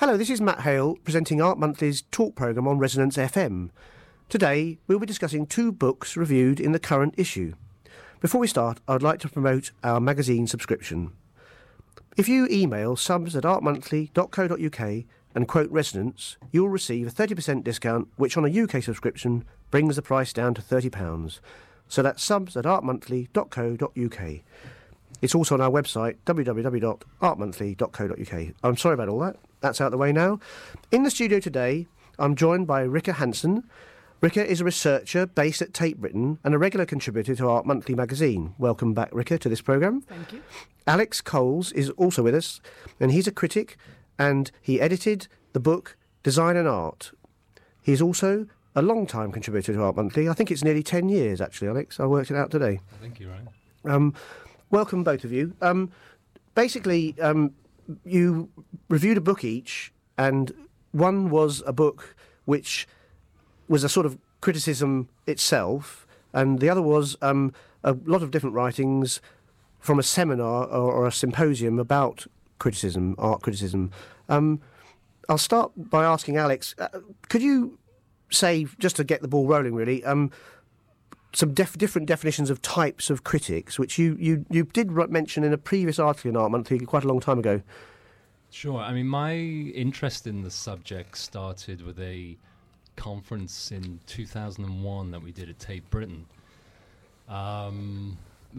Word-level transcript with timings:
Hello, 0.00 0.16
this 0.16 0.30
is 0.30 0.40
Matt 0.40 0.62
Hale 0.62 0.96
presenting 1.04 1.42
Art 1.42 1.58
Monthly's 1.58 2.04
talk 2.10 2.34
programme 2.34 2.66
on 2.66 2.78
Resonance 2.78 3.18
FM. 3.18 3.68
Today, 4.30 4.78
we'll 4.86 4.98
be 4.98 5.04
discussing 5.04 5.44
two 5.44 5.70
books 5.70 6.16
reviewed 6.16 6.58
in 6.58 6.72
the 6.72 6.78
current 6.78 7.12
issue. 7.18 7.52
Before 8.18 8.40
we 8.40 8.46
start, 8.46 8.80
I'd 8.88 9.02
like 9.02 9.20
to 9.20 9.28
promote 9.28 9.72
our 9.84 10.00
magazine 10.00 10.46
subscription. 10.46 11.12
If 12.16 12.30
you 12.30 12.48
email 12.50 12.96
subs 12.96 13.36
at 13.36 13.44
artmonthly.co.uk 13.44 15.04
and 15.34 15.46
quote 15.46 15.70
Resonance, 15.70 16.38
you'll 16.50 16.70
receive 16.70 17.06
a 17.06 17.10
30% 17.10 17.62
discount, 17.62 18.08
which 18.16 18.38
on 18.38 18.46
a 18.46 18.62
UK 18.62 18.82
subscription 18.82 19.44
brings 19.70 19.96
the 19.96 20.02
price 20.02 20.32
down 20.32 20.54
to 20.54 20.62
£30. 20.62 21.40
So 21.88 22.02
that's 22.02 22.22
subs 22.22 22.56
at 22.56 22.64
artmonthly.co.uk. 22.64 24.40
It's 25.20 25.34
also 25.34 25.56
on 25.56 25.60
our 25.60 25.70
website, 25.70 26.16
www.artmonthly.co.uk. 26.24 28.54
I'm 28.64 28.76
sorry 28.78 28.94
about 28.94 29.10
all 29.10 29.18
that. 29.18 29.36
That's 29.60 29.80
out 29.80 29.90
the 29.90 29.98
way 29.98 30.12
now. 30.12 30.40
In 30.90 31.02
the 31.02 31.10
studio 31.10 31.38
today, 31.38 31.86
I'm 32.18 32.34
joined 32.34 32.66
by 32.66 32.80
Rika 32.82 33.14
Hansen. 33.14 33.64
Rika 34.22 34.46
is 34.46 34.60
a 34.60 34.64
researcher 34.64 35.26
based 35.26 35.60
at 35.60 35.74
Tate 35.74 36.00
Britain 36.00 36.38
and 36.44 36.54
a 36.54 36.58
regular 36.58 36.86
contributor 36.86 37.34
to 37.34 37.48
Art 37.48 37.66
Monthly 37.66 37.94
magazine. 37.94 38.54
Welcome 38.58 38.94
back, 38.94 39.10
Rika, 39.12 39.38
to 39.38 39.48
this 39.48 39.60
programme. 39.60 40.00
Thank 40.02 40.32
you. 40.32 40.42
Alex 40.86 41.20
Coles 41.20 41.72
is 41.72 41.90
also 41.90 42.22
with 42.22 42.34
us, 42.34 42.60
and 42.98 43.12
he's 43.12 43.26
a 43.26 43.32
critic, 43.32 43.76
and 44.18 44.50
he 44.62 44.80
edited 44.80 45.28
the 45.52 45.60
book 45.60 45.96
Design 46.22 46.56
and 46.56 46.68
Art. 46.68 47.12
He's 47.82 48.00
also 48.02 48.46
a 48.74 48.82
long-time 48.82 49.32
contributor 49.32 49.74
to 49.74 49.82
Art 49.82 49.96
Monthly. 49.96 50.28
I 50.28 50.32
think 50.32 50.50
it's 50.50 50.64
nearly 50.64 50.82
10 50.82 51.08
years, 51.08 51.40
actually, 51.40 51.68
Alex. 51.68 52.00
I 52.00 52.06
worked 52.06 52.30
it 52.30 52.36
out 52.36 52.50
today. 52.50 52.80
I 52.94 53.02
think 53.02 53.20
you're 53.20 53.30
right. 53.30 53.46
Um, 53.84 54.14
welcome, 54.70 55.04
both 55.04 55.24
of 55.24 55.32
you. 55.32 55.54
Um, 55.60 55.90
basically, 56.54 57.14
um, 57.20 57.54
you 58.04 58.48
reviewed 58.88 59.16
a 59.16 59.20
book 59.20 59.44
each, 59.44 59.92
and 60.16 60.52
one 60.92 61.30
was 61.30 61.62
a 61.66 61.72
book 61.72 62.14
which 62.44 62.86
was 63.68 63.84
a 63.84 63.88
sort 63.88 64.06
of 64.06 64.18
criticism 64.40 65.08
itself, 65.26 66.06
and 66.32 66.58
the 66.58 66.68
other 66.68 66.82
was 66.82 67.16
um, 67.22 67.52
a 67.84 67.96
lot 68.04 68.22
of 68.22 68.30
different 68.30 68.54
writings 68.54 69.20
from 69.78 69.98
a 69.98 70.02
seminar 70.02 70.64
or, 70.66 70.92
or 70.92 71.06
a 71.06 71.12
symposium 71.12 71.78
about 71.78 72.26
criticism, 72.58 73.14
art 73.18 73.42
criticism. 73.42 73.90
Um, 74.28 74.60
I'll 75.28 75.38
start 75.38 75.72
by 75.76 76.04
asking 76.04 76.36
Alex, 76.36 76.74
uh, 76.78 76.88
could 77.28 77.42
you 77.42 77.78
say, 78.30 78.66
just 78.78 78.96
to 78.96 79.04
get 79.04 79.22
the 79.22 79.28
ball 79.28 79.46
rolling, 79.46 79.74
really, 79.74 80.04
um, 80.04 80.30
some 81.32 81.54
def- 81.54 81.78
different 81.78 82.08
definitions 82.08 82.50
of 82.50 82.60
types 82.62 83.10
of 83.10 83.24
critics, 83.24 83.78
which 83.78 83.98
you, 83.98 84.16
you, 84.18 84.44
you 84.50 84.64
did 84.64 84.90
mention 84.90 85.44
in 85.44 85.52
a 85.52 85.58
previous 85.58 85.98
article 85.98 86.30
in 86.30 86.36
Art 86.36 86.50
Monthly 86.50 86.78
quite 86.80 87.04
a 87.04 87.08
long 87.08 87.20
time 87.20 87.38
ago. 87.38 87.62
Sure. 88.50 88.80
I 88.80 88.92
mean, 88.92 89.06
my 89.06 89.34
interest 89.34 90.26
in 90.26 90.42
the 90.42 90.50
subject 90.50 91.16
started 91.16 91.82
with 91.82 92.00
a 92.00 92.36
conference 92.96 93.70
in 93.70 94.00
2001 94.06 95.10
that 95.10 95.22
we 95.22 95.30
did 95.30 95.48
at 95.48 95.58
Tate 95.58 95.88
Britain. 95.90 96.26
Um, 97.28 98.18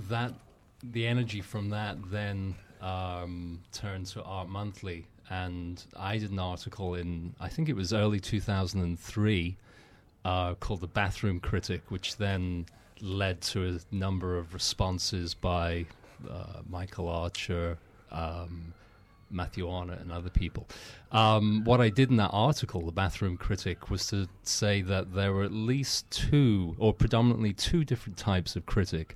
that 0.10 0.34
the 0.82 1.06
energy 1.06 1.42
from 1.42 1.70
that 1.70 1.98
then 2.10 2.56
um, 2.82 3.60
turned 3.74 4.08
to 4.08 4.24
Art 4.24 4.48
Monthly, 4.48 5.06
and 5.30 5.84
I 5.98 6.18
did 6.18 6.32
an 6.32 6.40
article 6.40 6.96
in 6.96 7.36
I 7.40 7.50
think 7.50 7.70
it 7.70 7.76
was 7.76 7.94
early 7.94 8.20
2003 8.20 9.58
uh, 10.26 10.56
called 10.56 10.82
"The 10.82 10.88
Bathroom 10.88 11.40
Critic," 11.40 11.84
which 11.90 12.18
then 12.18 12.66
led 13.02 13.42
to 13.42 13.68
a 13.68 13.96
number 13.96 14.38
of 14.38 14.54
responses 14.54 15.34
by 15.34 15.86
uh, 16.30 16.62
Michael 16.70 17.10
Archer. 17.10 17.78
Um, 18.12 18.74
Matthew 19.34 19.66
Arnatt 19.70 20.02
and 20.02 20.12
other 20.12 20.30
people. 20.30 20.68
Um, 21.14 21.64
what 21.64 21.80
I 21.80 21.88
did 21.88 22.10
in 22.10 22.18
that 22.18 22.32
article, 22.34 22.82
The 22.82 22.92
Bathroom 22.92 23.38
Critic, 23.38 23.90
was 23.90 24.06
to 24.08 24.28
say 24.44 24.82
that 24.82 25.14
there 25.14 25.32
were 25.32 25.44
at 25.44 25.54
least 25.54 26.10
two, 26.12 26.76
or 26.78 26.94
predominantly 26.94 27.54
two 27.54 27.86
different 27.86 28.18
types 28.18 28.58
of 28.58 28.66
critic. 28.66 29.16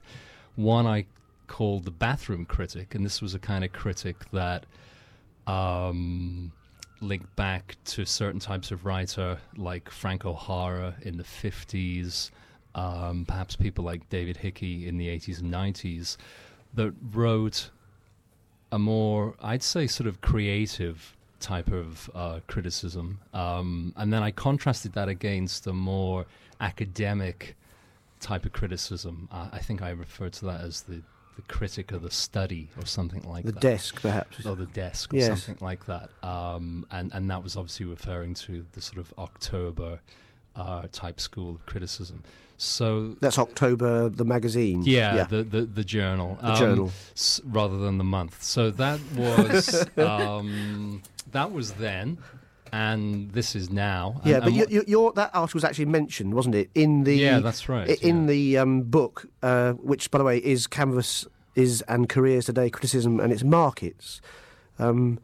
One 0.55 0.87
I 0.87 1.05
called 1.47 1.83
the 1.83 1.91
bathroom 1.91 2.45
critic, 2.45 2.95
and 2.95 3.05
this 3.05 3.21
was 3.21 3.33
a 3.33 3.39
kind 3.39 3.63
of 3.63 3.71
critic 3.71 4.17
that 4.31 4.65
um, 5.47 6.51
linked 7.01 7.35
back 7.35 7.75
to 7.85 8.05
certain 8.05 8.39
types 8.39 8.71
of 8.71 8.85
writer 8.85 9.37
like 9.57 9.89
Frank 9.89 10.25
O'Hara 10.25 10.95
in 11.01 11.17
the 11.17 11.23
50s, 11.23 12.31
um, 12.73 13.25
perhaps 13.25 13.55
people 13.55 13.83
like 13.83 14.09
David 14.09 14.37
Hickey 14.37 14.87
in 14.87 14.97
the 14.97 15.07
80s 15.07 15.39
and 15.39 15.53
90s, 15.53 16.17
that 16.73 16.93
wrote 17.11 17.69
a 18.71 18.79
more, 18.79 19.35
I'd 19.41 19.63
say, 19.63 19.87
sort 19.87 20.07
of 20.07 20.21
creative 20.21 21.15
type 21.39 21.71
of 21.71 22.09
uh, 22.13 22.39
criticism. 22.47 23.19
Um, 23.33 23.93
and 23.95 24.11
then 24.11 24.23
I 24.23 24.31
contrasted 24.31 24.93
that 24.93 25.07
against 25.09 25.67
a 25.67 25.73
more 25.73 26.25
academic 26.59 27.55
type 28.19 28.45
of 28.45 28.53
criticism. 28.53 29.29
Uh, 29.31 29.49
I 29.51 29.59
think 29.59 29.81
I 29.81 29.91
refer 29.91 30.29
to 30.29 30.45
that 30.45 30.61
as 30.61 30.81
the, 30.81 31.01
the 31.35 31.41
critic 31.43 31.91
of 31.91 32.01
the 32.01 32.11
study 32.11 32.69
or 32.79 32.85
something 32.85 33.21
like 33.23 33.45
The 33.45 33.51
that. 33.51 33.61
The 33.61 33.67
desk, 33.71 34.01
perhaps. 34.01 34.45
Or 34.45 34.55
the 34.55 34.65
desk 34.67 35.13
or 35.13 35.17
Yes. 35.17 35.43
something 35.43 35.57
like 35.65 35.85
that. 35.87 36.09
Um, 36.23 36.85
and, 36.91 37.11
and 37.13 37.29
that 37.29 37.43
was 37.43 37.55
obviously 37.57 37.85
referring 37.85 38.33
to 38.45 38.65
the 38.73 38.81
sort 38.81 38.97
of 38.99 39.13
October 39.17 39.99
uh, 40.55 40.83
type 40.91 41.19
school 41.19 41.55
of 41.55 41.65
criticism. 41.65 42.23
So 42.57 43.17
That's 43.19 43.37
October, 43.37 44.07
the 44.07 44.23
magazine. 44.23 44.83
yeah, 44.85 45.25
The, 45.25 45.43
the 45.43 45.61
the 45.65 45.83
journal, 45.83 46.37
The 46.41 46.55
journal. 46.55 46.91
s- 47.13 47.41
rather 47.43 47.77
than 47.77 47.97
the 47.97 48.05
month. 48.05 48.41
So 48.41 48.71
that 48.71 49.01
was 49.13 49.85
um, 49.97 51.01
that 51.31 51.51
was 51.51 51.73
then, 51.73 52.17
and 52.75 53.31
this 53.31 53.55
is 53.55 53.69
now. 53.69 54.19
yeah, 54.25 54.39
but 54.39 54.47
and 54.49 54.55
you, 54.57 54.67
you, 54.69 54.83
your, 54.85 55.13
that 55.13 55.31
article 55.33 55.57
was 55.57 55.63
actually 55.63 55.85
mentioned, 55.85 56.33
wasn't 56.33 56.55
it, 56.55 56.69
in 56.75 57.05
the 57.05 57.15
yeah, 57.15 57.39
that's 57.39 57.69
right. 57.69 57.89
in 58.01 58.23
yeah. 58.23 58.27
the 58.27 58.57
um, 58.57 58.81
book, 58.81 59.27
uh, 59.41 59.71
which, 59.73 60.11
by 60.11 60.17
the 60.17 60.25
way, 60.25 60.39
is 60.39 60.67
Canvas 60.67 61.25
is 61.55 61.81
and 61.87 62.09
Careers 62.09 62.47
Today 62.47 62.69
Criticism 62.69 63.21
and 63.21 63.31
its 63.31 63.43
Markets. 63.43 64.19
Um, 64.77 65.19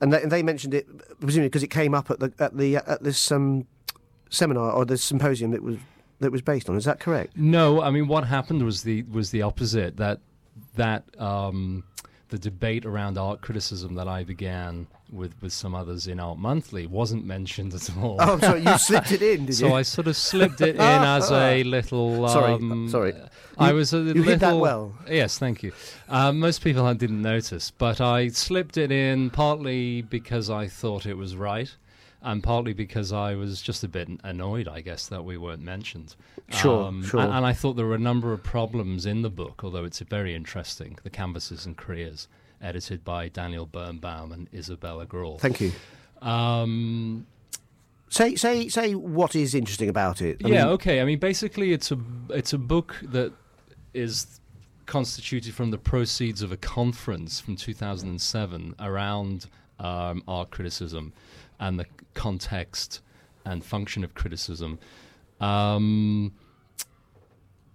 and 0.00 0.12
they, 0.12 0.24
they 0.24 0.42
mentioned 0.42 0.74
it 0.74 0.88
presumably 1.20 1.48
because 1.48 1.62
it 1.62 1.70
came 1.70 1.94
up 1.94 2.10
at 2.10 2.18
the 2.18 2.32
at 2.40 2.56
the 2.56 2.76
at 2.76 3.04
this 3.04 3.30
um, 3.30 3.68
seminar 4.28 4.72
or 4.72 4.84
the 4.84 4.98
symposium 4.98 5.52
that 5.52 5.62
was 5.62 5.76
that 6.18 6.32
was 6.32 6.42
based 6.42 6.68
on. 6.68 6.74
Is 6.74 6.86
that 6.86 6.98
correct? 6.98 7.36
No, 7.36 7.82
I 7.82 7.90
mean 7.90 8.08
what 8.08 8.24
happened 8.24 8.64
was 8.64 8.82
the 8.82 9.04
was 9.04 9.30
the 9.30 9.42
opposite. 9.42 9.96
That 9.96 10.18
that 10.74 11.04
um, 11.20 11.84
the 12.30 12.38
debate 12.38 12.84
around 12.84 13.16
art 13.16 13.42
criticism 13.42 13.94
that 13.94 14.08
I 14.08 14.24
began 14.24 14.88
with 15.10 15.34
with 15.40 15.52
some 15.52 15.74
others 15.74 16.06
in 16.06 16.18
Art 16.20 16.38
Monthly 16.38 16.86
wasn't 16.86 17.24
mentioned 17.24 17.74
at 17.74 17.96
all. 17.96 18.16
Oh, 18.18 18.38
sorry, 18.38 18.62
you 18.62 18.78
slipped 18.78 19.12
it 19.12 19.22
in, 19.22 19.46
did 19.46 19.54
So 19.54 19.68
you? 19.68 19.74
I 19.74 19.82
sort 19.82 20.06
of 20.08 20.16
slipped 20.16 20.60
it 20.60 20.76
in 20.76 20.80
as 20.80 21.30
a 21.30 21.62
little. 21.64 22.28
Sorry, 22.28 22.52
um, 22.54 22.88
sorry. 22.88 23.14
I 23.58 23.72
was 23.72 23.92
a 23.94 23.98
you 23.98 24.04
little. 24.04 24.22
hid 24.24 24.40
that 24.40 24.56
well. 24.56 24.94
Yes, 25.08 25.38
thank 25.38 25.62
you. 25.62 25.72
Um, 26.08 26.38
most 26.40 26.62
people 26.62 26.92
didn't 26.94 27.22
notice, 27.22 27.70
but 27.70 28.00
I 28.00 28.28
slipped 28.28 28.76
it 28.76 28.90
in 28.92 29.30
partly 29.30 30.02
because 30.02 30.50
I 30.50 30.66
thought 30.66 31.06
it 31.06 31.14
was 31.16 31.36
right, 31.36 31.74
and 32.20 32.42
partly 32.42 32.72
because 32.74 33.12
I 33.12 33.34
was 33.34 33.62
just 33.62 33.82
a 33.84 33.88
bit 33.88 34.08
annoyed, 34.24 34.68
I 34.68 34.80
guess, 34.80 35.06
that 35.08 35.24
we 35.24 35.36
weren't 35.36 35.62
mentioned. 35.62 36.16
Sure, 36.50 36.92
sure. 37.02 37.20
And, 37.20 37.32
and 37.32 37.46
I 37.46 37.52
thought 37.52 37.74
there 37.74 37.86
were 37.86 37.94
a 37.94 37.98
number 37.98 38.32
of 38.32 38.42
problems 38.42 39.04
in 39.06 39.22
the 39.22 39.30
book, 39.30 39.62
although 39.64 39.84
it's 39.84 39.98
very 40.00 40.34
interesting. 40.34 40.98
The 41.02 41.10
canvases 41.10 41.66
and 41.66 41.76
careers, 41.76 42.28
edited 42.60 43.04
by 43.04 43.28
Daniel 43.28 43.66
Birnbaum 43.66 44.32
and 44.32 44.48
Isabella 44.52 45.06
Graw. 45.06 45.38
Thank 45.38 45.60
you. 45.60 45.72
Um, 46.22 47.26
Say 48.08 48.36
say 48.36 48.68
say 48.68 48.94
what 48.94 49.34
is 49.34 49.54
interesting 49.54 49.88
about 49.88 50.22
it. 50.22 50.40
I 50.44 50.48
yeah, 50.48 50.64
mean, 50.64 50.72
okay. 50.74 51.00
I 51.00 51.04
mean, 51.04 51.18
basically, 51.18 51.72
it's 51.72 51.90
a 51.90 51.98
it's 52.30 52.52
a 52.52 52.58
book 52.58 52.96
that 53.02 53.32
is 53.94 54.40
constituted 54.86 55.52
from 55.54 55.72
the 55.72 55.78
proceeds 55.78 56.40
of 56.40 56.52
a 56.52 56.56
conference 56.56 57.40
from 57.40 57.56
2007 57.56 58.76
around 58.78 59.46
um, 59.80 60.22
art 60.28 60.50
criticism 60.50 61.12
and 61.58 61.80
the 61.80 61.86
context 62.14 63.00
and 63.44 63.64
function 63.64 64.04
of 64.04 64.14
criticism. 64.14 64.78
Um, 65.40 66.32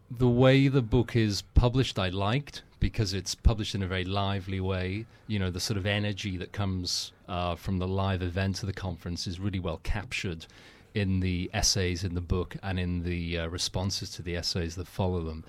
the 0.09 0.29
way 0.29 0.69
the 0.69 0.81
book 0.81 1.15
is 1.15 1.41
published, 1.41 1.99
I 1.99 2.09
liked 2.09 2.63
because 2.81 3.13
it's 3.13 3.33
published 3.33 3.75
in 3.75 3.83
a 3.83 3.87
very 3.87 4.03
lively 4.03 4.59
way. 4.59 5.05
You 5.27 5.39
know, 5.39 5.49
the 5.49 5.61
sort 5.61 5.77
of 5.77 5.85
energy 5.85 6.35
that 6.35 6.51
comes 6.51 7.13
uh, 7.29 7.55
from 7.55 7.77
the 7.77 7.87
live 7.87 8.21
event 8.21 8.61
of 8.61 8.67
the 8.67 8.73
conference 8.73 9.27
is 9.27 9.39
really 9.39 9.59
well 9.59 9.79
captured 9.83 10.45
in 10.93 11.21
the 11.21 11.49
essays 11.53 12.03
in 12.03 12.15
the 12.15 12.21
book 12.21 12.57
and 12.61 12.77
in 12.77 13.03
the 13.03 13.37
uh, 13.37 13.47
responses 13.47 14.09
to 14.09 14.21
the 14.21 14.35
essays 14.35 14.75
that 14.75 14.87
follow 14.87 15.21
them. 15.21 15.45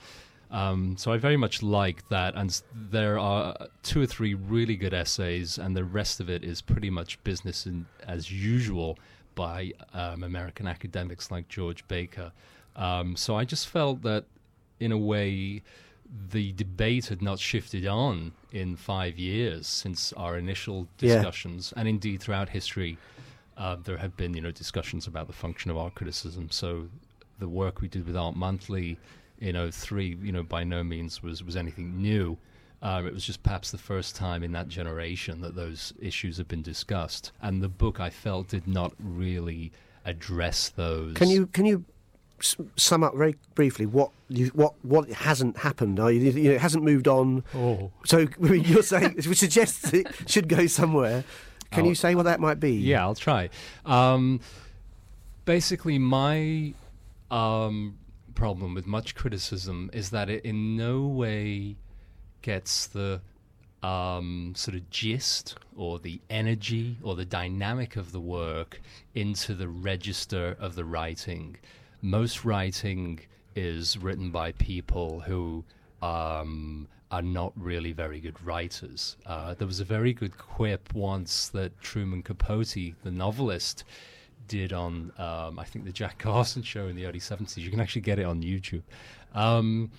Um, 0.52 0.96
so 0.99 1.11
I 1.11 1.17
very 1.17 1.38
much 1.38 1.62
like 1.62 2.06
that, 2.11 2.34
and 2.37 2.62
there 2.75 3.19
are 3.19 3.56
two 3.82 4.02
or 4.02 4.06
three 4.06 4.34
really 4.34 4.76
good 4.76 4.93
essays, 4.93 5.56
and 5.56 5.75
the 5.75 5.84
rest 5.84 6.20
of 6.20 6.29
it 6.29 6.44
is 6.44 6.61
pretty 6.61 6.90
much 6.90 7.23
business 7.25 7.67
in, 7.67 7.87
as 8.06 8.31
usual 8.31 8.99
by 9.34 9.73
um, 9.94 10.23
American 10.23 10.67
academics 10.67 11.31
like 11.31 11.49
George 11.49 11.88
Baker. 11.88 12.31
Um, 12.76 13.17
so 13.17 13.34
I 13.34 13.46
just 13.46 13.67
felt 13.67 14.02
that, 14.02 14.26
in 14.79 14.93
a 14.93 14.99
way, 14.99 15.62
the 16.31 16.53
debate 16.53 17.06
had 17.06 17.23
not 17.23 17.38
shifted 17.38 17.87
on 17.87 18.32
in 18.53 18.76
five 18.76 19.19
years 19.19 19.67
since 19.67 20.12
our 20.14 20.37
initial 20.37 20.88
Yeah. 21.00 21.14
discussions, 21.17 21.73
and 21.76 21.88
indeed 21.88 22.20
throughout 22.20 22.49
history. 22.50 22.99
uh, 23.55 23.76
there 23.85 23.99
have 23.99 24.17
been, 24.17 24.32
you 24.32 24.41
know, 24.41 24.50
discussions 24.50 25.06
about 25.06 25.26
the 25.26 25.32
function 25.32 25.70
of 25.70 25.76
art 25.76 25.94
criticism. 25.94 26.49
So 26.50 26.88
the 27.38 27.49
work 27.49 27.82
we 27.82 27.87
did 27.88 28.06
with 28.06 28.17
Art 28.17 28.35
Monthly 28.35 28.97
in 29.41 29.55
03, 29.70 30.17
you 30.23 30.32
know, 30.32 30.43
by 30.43 30.64
no 30.64 30.82
means 30.82 31.23
was, 31.23 31.44
was 31.44 31.55
anything 31.55 32.00
new. 32.00 32.38
Um, 32.81 33.06
it 33.06 33.12
was 33.12 33.26
just 33.26 33.43
perhaps 33.43 33.70
the 33.70 33.76
first 33.79 34.17
time 34.17 34.43
in 34.43 34.53
that 34.53 34.69
generation 34.69 35.43
that 35.43 35.55
those 35.55 35.93
issues 36.00 36.38
have 36.38 36.49
been 36.49 36.62
discussed. 36.62 37.31
And 37.43 37.62
the 37.62 37.69
book, 37.69 38.00
I 38.00 38.08
felt, 38.08 38.49
did 38.49 38.67
not 38.67 38.94
really 38.99 39.70
address 40.06 40.70
those. 40.70 41.15
Can 41.15 41.29
you 41.29 41.47
can 41.47 41.67
you 41.67 41.85
sum 42.77 43.03
up 43.05 43.15
very 43.17 43.37
briefly 43.55 43.87
what 43.87 44.11
you, 44.29 44.47
what 44.49 44.75
what 44.83 45.09
hasn't 45.11 45.56
happened? 45.59 45.99
You, 45.99 46.09
you 46.11 46.49
know, 46.50 46.55
it 46.55 46.61
hasn't 46.61 46.85
moved 46.85 47.09
on. 47.09 47.44
Oh. 47.55 47.91
So 48.05 48.27
I 48.43 48.47
mean, 48.49 48.65
you're 48.65 48.83
saying 48.83 49.15
which 49.27 49.39
suggests 49.39 49.93
it 49.93 50.06
should 50.27 50.49
go 50.49 50.67
somewhere. 50.67 51.25
Can 51.71 51.85
Oh. 51.87 51.89
you 51.89 51.94
say 51.94 52.15
what 52.15 52.25
that 52.25 52.39
might 52.41 52.61
be? 52.61 52.73
Yeah, 52.75 53.03
I'll 53.03 53.15
try. 53.15 53.49
Um, 53.87 54.41
basically, 55.44 55.99
my 55.99 56.75
um, 57.31 57.99
problem 58.35 58.75
with 58.75 58.87
much 58.87 59.15
criticism 59.15 59.91
is 59.93 60.11
that 60.11 60.29
it 60.29 60.44
in 60.44 60.77
no 60.77 61.03
way 61.06 61.77
gets 62.43 62.87
the 62.89 63.21
um, 63.83 64.53
sort 64.56 64.77
of 64.77 64.89
gist 64.91 65.56
or 65.77 65.99
the 65.99 66.21
energy 66.31 66.97
or 67.03 67.17
the 67.17 67.25
dynamic 67.25 67.97
of 67.97 68.12
the 68.12 68.21
work 68.21 68.81
into 69.15 69.55
the 69.55 69.69
register 69.69 70.56
of 70.61 70.75
the 70.75 70.85
writing. 70.85 71.56
Most 72.02 72.44
writing 72.44 73.20
is 73.54 73.96
written 73.96 74.31
by 74.31 74.52
people 74.52 75.20
who 75.20 75.64
um, 76.02 76.88
are 77.10 77.22
not 77.22 77.52
really 77.56 77.93
very 77.93 78.19
good 78.19 78.43
writers. 78.44 79.16
Uh, 79.25 79.54
there 79.54 79.66
was 79.66 79.81
a 79.81 79.84
very 79.84 80.12
good 80.12 80.37
quip 80.37 80.93
once 80.94 81.49
that 81.50 81.81
Truman 81.81 82.22
Capote, 82.22 82.94
the 83.02 83.10
novelist, 83.10 83.84
did 84.49 84.72
on 84.72 85.12
um, 85.19 85.58
I 85.58 85.64
think 85.64 85.84
the 85.84 85.93
Jack 85.93 86.19
Carson 86.26 86.62
show 86.62 86.88
in 86.88 86.96
the 86.96 87.06
early 87.06 87.20
seventies. 87.20 87.64
You 87.64 87.70
can 87.70 87.81
actually 87.81 88.02
get 88.02 88.19
it 88.19 88.25
on 88.25 88.43
YouTube. 88.43 88.82
Um, 89.34 89.90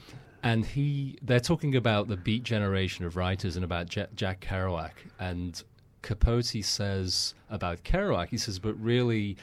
and 0.44 0.66
he, 0.66 1.18
they're 1.22 1.40
talking 1.40 1.78
about 1.78 2.10
the 2.10 2.18
Beat 2.18 2.44
generation 2.44 3.06
of 3.06 3.16
writers 3.16 3.56
and 3.56 3.64
about 3.64 3.96
Ja- 3.96 4.08
Jack 4.14 4.42
Kerouac. 4.42 4.92
And 5.18 5.64
Capote 6.02 6.66
says 6.66 7.34
about 7.50 7.84
Kerouac, 7.84 8.28
he 8.28 8.38
says, 8.38 8.60
but 8.60 8.74
really, 8.74 9.38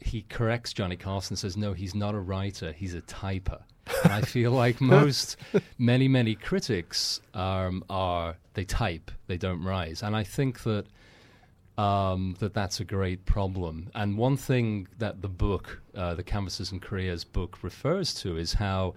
he 0.00 0.22
corrects 0.28 0.72
Johnny 0.72 0.96
Carson. 0.96 1.34
And 1.34 1.38
says 1.38 1.56
no, 1.56 1.72
he's 1.72 1.94
not 1.94 2.14
a 2.14 2.20
writer. 2.20 2.72
He's 2.72 2.94
a 2.94 3.02
typer. 3.02 3.62
And 4.04 4.12
I 4.12 4.20
feel 4.22 4.52
like 4.52 4.80
most, 4.80 5.36
many, 5.76 6.06
many 6.06 6.36
critics 6.36 7.20
um, 7.34 7.82
are 7.90 8.36
they 8.54 8.64
type, 8.64 9.10
they 9.26 9.36
don't 9.36 9.64
write. 9.64 10.02
And 10.02 10.14
I 10.14 10.22
think 10.22 10.62
that 10.62 10.86
um, 11.76 12.36
that 12.40 12.54
that's 12.54 12.80
a 12.80 12.84
great 12.84 13.24
problem. 13.24 13.90
And 13.94 14.16
one 14.18 14.36
thing 14.36 14.86
that 14.98 15.22
the 15.22 15.28
book, 15.28 15.80
uh, 15.96 16.14
the 16.14 16.22
Canvases 16.22 16.72
and 16.72 16.80
Careers 16.80 17.24
book, 17.24 17.58
refers 17.62 18.14
to 18.14 18.36
is 18.36 18.54
how 18.54 18.94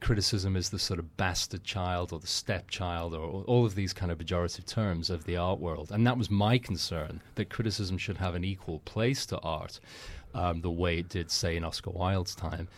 criticism 0.00 0.56
is 0.56 0.70
the 0.70 0.78
sort 0.78 0.98
of 0.98 1.16
bastard 1.16 1.64
child 1.64 2.12
or 2.12 2.18
the 2.18 2.26
stepchild 2.26 3.14
or 3.14 3.44
all 3.44 3.64
of 3.64 3.74
these 3.74 3.92
kind 3.92 4.12
of 4.12 4.18
pejorative 4.18 4.66
terms 4.66 5.10
of 5.10 5.24
the 5.24 5.36
art 5.36 5.60
world. 5.60 5.90
And 5.90 6.06
that 6.06 6.16
was 6.16 6.30
my 6.30 6.58
concern 6.58 7.20
that 7.34 7.50
criticism 7.50 7.98
should 7.98 8.18
have 8.18 8.34
an 8.34 8.44
equal 8.44 8.80
place 8.80 9.26
to 9.26 9.38
art, 9.40 9.80
um, 10.34 10.60
the 10.60 10.70
way 10.70 10.98
it 10.98 11.08
did, 11.08 11.30
say, 11.30 11.56
in 11.56 11.64
Oscar 11.64 11.90
Wilde's 11.90 12.34
time. 12.34 12.68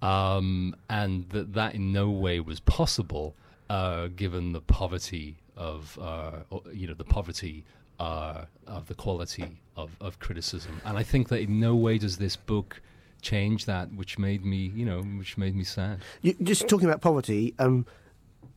Um, 0.00 0.74
and 0.90 1.28
that 1.30 1.52
that 1.52 1.74
in 1.74 1.92
no 1.92 2.10
way 2.10 2.40
was 2.40 2.60
possible 2.60 3.34
uh, 3.70 4.08
given 4.08 4.52
the 4.52 4.60
poverty 4.60 5.36
of, 5.56 5.98
uh, 6.00 6.32
you 6.72 6.86
know, 6.86 6.94
the 6.94 7.04
poverty 7.04 7.64
uh, 8.00 8.44
of 8.66 8.88
the 8.88 8.94
quality 8.94 9.60
of, 9.76 9.96
of 10.00 10.18
criticism. 10.18 10.80
And 10.84 10.98
I 10.98 11.02
think 11.02 11.28
that 11.28 11.40
in 11.40 11.60
no 11.60 11.76
way 11.76 11.98
does 11.98 12.16
this 12.16 12.36
book 12.36 12.80
change 13.22 13.64
that, 13.66 13.92
which 13.94 14.18
made 14.18 14.44
me, 14.44 14.72
you 14.74 14.84
know, 14.84 15.00
which 15.00 15.38
made 15.38 15.54
me 15.54 15.64
sad. 15.64 16.00
You, 16.20 16.34
just 16.42 16.68
talking 16.68 16.86
about 16.86 17.00
poverty, 17.00 17.54
um, 17.58 17.86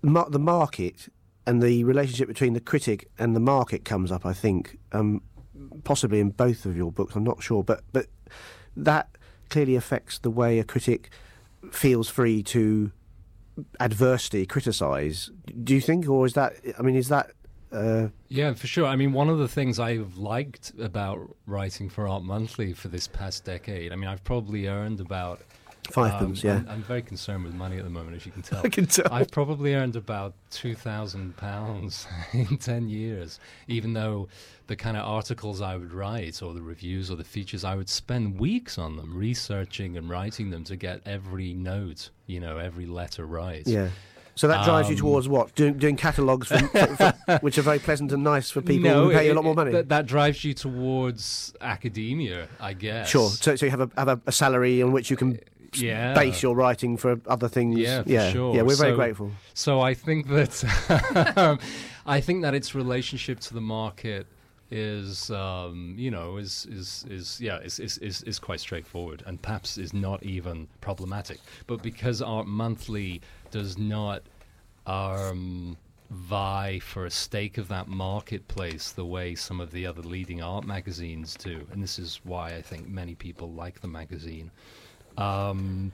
mar- 0.02 0.30
the 0.30 0.40
market 0.40 1.08
and 1.48 1.62
the 1.62 1.84
relationship 1.84 2.28
between 2.28 2.54
the 2.54 2.60
critic 2.60 3.10
and 3.18 3.36
the 3.36 3.40
market 3.40 3.86
comes 3.86 4.12
up. 4.12 4.26
I 4.26 4.34
think, 4.34 4.78
um, 4.92 5.22
possibly 5.84 6.20
in 6.20 6.32
both 6.32 6.66
of 6.66 6.76
your 6.76 6.92
books. 6.92 7.16
I'm 7.16 7.24
not 7.24 7.42
sure, 7.42 7.64
but 7.64 7.84
but 7.94 8.08
that 8.76 9.08
clearly 9.50 9.76
affects 9.76 10.20
the 10.20 10.32
way 10.32 10.60
a 10.60 10.64
critic 10.64 11.12
feels 11.72 12.10
free 12.10 12.44
to 12.44 12.92
adversely 13.80 14.46
criticise. 14.46 15.32
Do 15.64 15.74
you 15.74 15.82
think, 15.82 16.10
or 16.10 16.26
is 16.26 16.34
that? 16.34 16.54
I 16.78 16.82
mean, 16.82 16.96
is 16.96 17.08
that? 17.10 17.32
Uh, 17.76 18.08
Yeah, 18.30 18.54
for 18.54 18.68
sure. 18.68 18.86
I 18.86 18.96
mean, 18.96 19.14
one 19.14 19.30
of 19.30 19.38
the 19.38 19.48
things 19.48 19.80
I've 19.80 20.18
liked 20.18 20.72
about 20.80 21.36
writing 21.46 21.90
for 21.90 22.08
Art 22.08 22.24
Monthly 22.24 22.74
for 22.74 22.88
this 22.88 23.08
past 23.08 23.44
decade, 23.44 23.92
I 23.92 23.96
mean, 23.96 24.08
I've 24.08 24.24
probably 24.24 24.68
earned 24.68 25.00
about. 25.00 25.42
Five 25.92 26.20
um, 26.20 26.34
yeah. 26.38 26.56
I'm, 26.56 26.68
I'm 26.68 26.84
very 26.84 27.04
concerned 27.04 27.44
with 27.44 27.54
money 27.54 27.78
at 27.78 27.84
the 27.84 27.92
moment, 27.92 28.16
as 28.16 28.26
you 28.26 28.32
can 28.32 28.42
tell. 28.50 28.62
I 28.66 28.70
can 28.70 28.88
tell. 28.88 29.06
I've 29.12 29.30
probably 29.30 29.76
earned 29.76 29.96
about 29.96 30.34
two 30.50 30.74
thousand 30.74 31.38
pounds 31.38 32.08
in 32.34 32.58
ten 32.58 32.90
years, 32.90 33.40
even 33.68 33.94
though 33.94 34.28
the 34.66 34.76
kind 34.76 34.98
of 34.98 35.06
articles 35.06 35.62
I 35.62 35.76
would 35.76 35.94
write, 35.94 36.42
or 36.42 36.56
the 36.56 36.62
reviews, 36.64 37.12
or 37.12 37.18
the 37.18 37.24
features, 37.24 37.64
I 37.64 37.76
would 37.76 37.88
spend 37.90 38.40
weeks 38.40 38.80
on 38.80 38.98
them, 38.98 39.16
researching 39.16 39.96
and 39.96 40.10
writing 40.10 40.50
them 40.50 40.64
to 40.64 40.76
get 40.76 41.02
every 41.06 41.54
note, 41.54 42.10
you 42.26 42.40
know, 42.40 42.58
every 42.58 42.88
letter 42.88 43.28
right. 43.28 43.68
yeah. 43.68 43.90
So 44.36 44.48
that 44.50 44.66
drives 44.66 44.90
you 44.90 44.96
Um, 44.96 45.00
towards 45.00 45.30
what? 45.30 45.56
Doing, 45.56 45.78
doing 45.78 45.96
catalogues, 45.96 46.48
for, 46.50 46.60
for, 46.60 46.88
for, 46.88 47.38
which 47.42 47.58
are 47.58 47.62
very 47.62 47.80
pleasant 47.80 48.12
and 48.12 48.24
nice 48.24 48.52
for 48.52 48.62
people 48.62 48.90
no, 48.90 49.06
who 49.06 49.12
pay 49.14 49.28
you 49.28 49.34
a 49.34 49.36
lot 49.36 49.46
more 49.46 49.56
money. 49.56 49.72
That, 49.72 49.88
that 49.90 50.06
drives 50.06 50.44
you 50.44 50.54
towards 50.54 51.54
academia, 51.62 52.48
I 52.60 52.74
guess. 52.74 53.10
Sure. 53.10 53.30
So, 53.30 53.56
so 53.56 53.66
you 53.66 53.70
have 53.72 53.82
a 53.82 53.90
have 53.98 54.08
a, 54.10 54.22
a 54.28 54.32
salary 54.32 54.82
on 54.82 54.92
which 54.92 55.10
you 55.10 55.16
can 55.18 55.40
Yeah. 55.74 56.14
base 56.14 56.44
your 56.44 56.54
writing 56.56 56.98
for 56.98 57.20
other 57.28 57.48
things. 57.48 57.78
Yeah, 57.80 58.04
for 58.04 58.10
yeah, 58.10 58.32
sure. 58.32 58.56
yeah. 58.56 58.62
We're 58.64 58.76
very 58.76 58.92
So- 58.92 58.96
grateful. 58.98 59.32
So 59.54 59.80
I 59.82 59.94
think 59.94 60.28
that 60.28 61.60
I 62.06 62.22
think 62.22 62.42
that 62.44 62.54
its 62.54 62.76
relationship 62.76 63.40
to 63.42 63.54
the 63.54 63.62
market 63.62 64.28
is, 64.72 65.30
um, 65.32 65.94
you 65.98 66.12
know, 66.12 66.38
is 66.38 66.66
is 66.70 67.06
is 67.10 67.40
yeah, 67.40 67.60
is, 67.60 67.80
is 67.80 67.98
is 68.00 68.22
is 68.24 68.40
quite 68.40 68.60
straightforward, 68.60 69.24
and 69.26 69.42
perhaps 69.42 69.78
is 69.78 69.94
not 69.94 70.24
even 70.24 70.68
problematic. 70.82 71.40
But 71.68 71.82
because 71.82 72.22
Art 72.22 72.48
Monthly 72.48 73.22
does 73.56 73.78
not 73.78 74.22
um, 74.86 75.78
vie 76.10 76.78
for 76.84 77.06
a 77.06 77.10
stake 77.10 77.58
of 77.58 77.70
that 77.70 77.88
marketplace 77.88 78.92
the 78.92 79.06
way 79.06 79.34
some 79.34 79.62
of 79.62 79.72
the 79.72 79.88
other 79.88 80.02
leading 80.02 80.42
art 80.44 80.66
magazines 80.66 81.36
do, 81.36 81.66
and 81.72 81.82
this 81.82 81.98
is 81.98 82.20
why 82.26 82.54
I 82.54 82.62
think 82.62 82.90
many 82.90 83.16
people 83.16 83.50
like 83.54 83.80
the 83.80 83.88
magazine. 83.88 84.52
Um, 85.18 85.94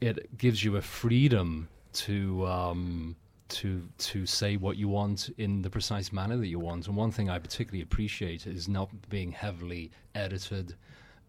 it 0.00 0.38
gives 0.38 0.64
you 0.64 0.76
a 0.76 0.80
freedom 0.80 1.68
to 1.92 2.46
um, 2.46 3.16
to 3.48 3.86
to 3.98 4.24
say 4.24 4.56
what 4.56 4.78
you 4.78 4.88
want 4.88 5.28
in 5.36 5.60
the 5.60 5.68
precise 5.68 6.10
manner 6.10 6.38
that 6.38 6.46
you 6.46 6.58
want. 6.58 6.86
And 6.86 6.96
one 6.96 7.10
thing 7.10 7.28
I 7.28 7.38
particularly 7.38 7.82
appreciate 7.82 8.46
is 8.46 8.66
not 8.66 8.88
being 9.10 9.30
heavily 9.30 9.90
edited 10.14 10.74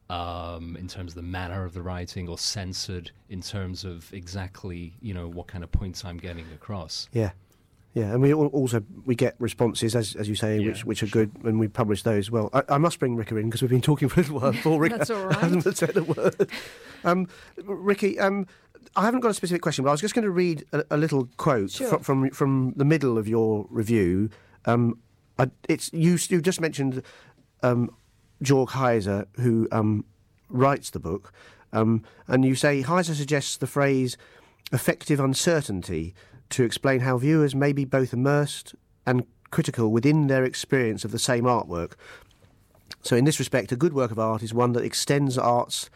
um, 0.10 0.76
in 0.78 0.88
terms 0.88 1.12
of 1.12 1.16
the 1.16 1.22
manner 1.22 1.64
of 1.66 1.74
the 1.74 1.82
writing 1.82 2.28
or 2.28 2.38
censored 2.38 3.12
in 3.30 3.42
terms 3.42 3.84
of 3.84 4.12
exactly 4.14 4.94
you 5.02 5.14
know 5.14 5.28
what 5.28 5.48
kind 5.48 5.64
of 5.64 5.72
points 5.72 6.04
I'm 6.06 6.18
getting 6.18 6.46
across. 6.54 7.08
Yeah, 7.14 7.32
yeah. 7.94 8.12
And 8.14 8.22
we 8.22 8.34
also 8.34 8.84
we 9.06 9.16
get 9.16 9.36
responses 9.40 9.96
as 9.96 10.16
as 10.16 10.28
you 10.28 10.36
say, 10.36 10.60
Yeah, 10.60 10.68
which 10.70 10.86
which 10.86 11.04
are 11.04 11.08
good, 11.08 11.32
and 11.44 11.60
we 11.60 11.68
publish 11.68 12.04
those. 12.04 12.32
Well, 12.32 12.50
I, 12.54 12.64
I 12.70 12.78
must 12.78 13.00
bring 13.00 13.16
Rika 13.16 13.36
in 13.38 13.46
because 13.50 13.62
we've 13.62 13.70
been 13.72 13.82
talking 13.82 14.10
for 14.10 14.20
a 14.20 14.24
little 14.24 14.40
while 14.40 14.52
before 14.54 14.80
Rika 14.80 14.98
That's 14.98 15.10
all 15.12 15.26
right. 15.28 15.38
hasn't 15.38 15.78
said 15.78 15.96
a 15.98 16.04
word. 16.04 16.50
Um, 17.04 17.28
Ricky, 17.64 18.20
um, 18.20 18.48
I 18.96 19.04
haven't 19.06 19.20
got 19.22 19.30
a 19.30 19.34
specific 19.34 19.62
question, 19.62 19.84
but 19.84 19.90
I 19.90 19.94
was 19.94 20.02
just 20.02 20.16
going 20.16 20.26
to 20.26 20.32
read 20.32 20.66
a, 20.74 20.84
a 20.92 20.98
little 20.98 21.30
quote 21.38 21.72
Sure. 21.72 21.88
fro- 21.88 22.00
from 22.00 22.30
from 22.32 22.74
the 22.76 22.86
middle 22.86 23.18
of 23.18 23.28
your 23.28 23.68
review. 23.70 24.30
Um, 24.66 24.98
I, 25.38 25.50
it's 25.70 25.94
you. 25.94 26.18
You 26.30 26.42
just 26.42 26.60
mentioned 26.60 27.02
um, 27.64 27.90
Jörg 28.44 28.70
Heiser, 28.70 29.26
who 29.40 29.68
um, 29.72 30.06
writes 30.50 30.90
the 30.90 31.00
book, 31.00 31.32
um, 31.74 32.04
and 32.28 32.46
you 32.46 32.56
say 32.56 32.84
Heiser 32.84 33.14
suggests 33.14 33.58
the 33.58 33.68
phrase 33.68 34.18
"affective 34.72 35.20
uncertainty" 35.20 36.14
to 36.50 36.64
explain 36.64 37.02
how 37.02 37.18
viewers 37.18 37.54
may 37.54 37.74
be 37.74 37.86
both 37.86 38.14
immersed 38.14 38.76
and 39.06 39.26
critical 39.52 39.92
within 39.92 40.28
their 40.28 40.44
experience 40.44 41.06
of 41.06 41.12
the 41.12 41.20
same 41.20 41.44
artwork. 41.44 41.94
So, 43.02 43.16
in 43.16 43.26
this 43.26 43.40
respect, 43.40 43.72
a 43.72 43.76
good 43.76 43.94
work 43.94 44.12
of 44.12 44.20
art 44.20 44.44
is 44.44 44.54
one 44.54 44.74
that 44.74 44.84
extends 44.84 45.38
art's 45.38 45.90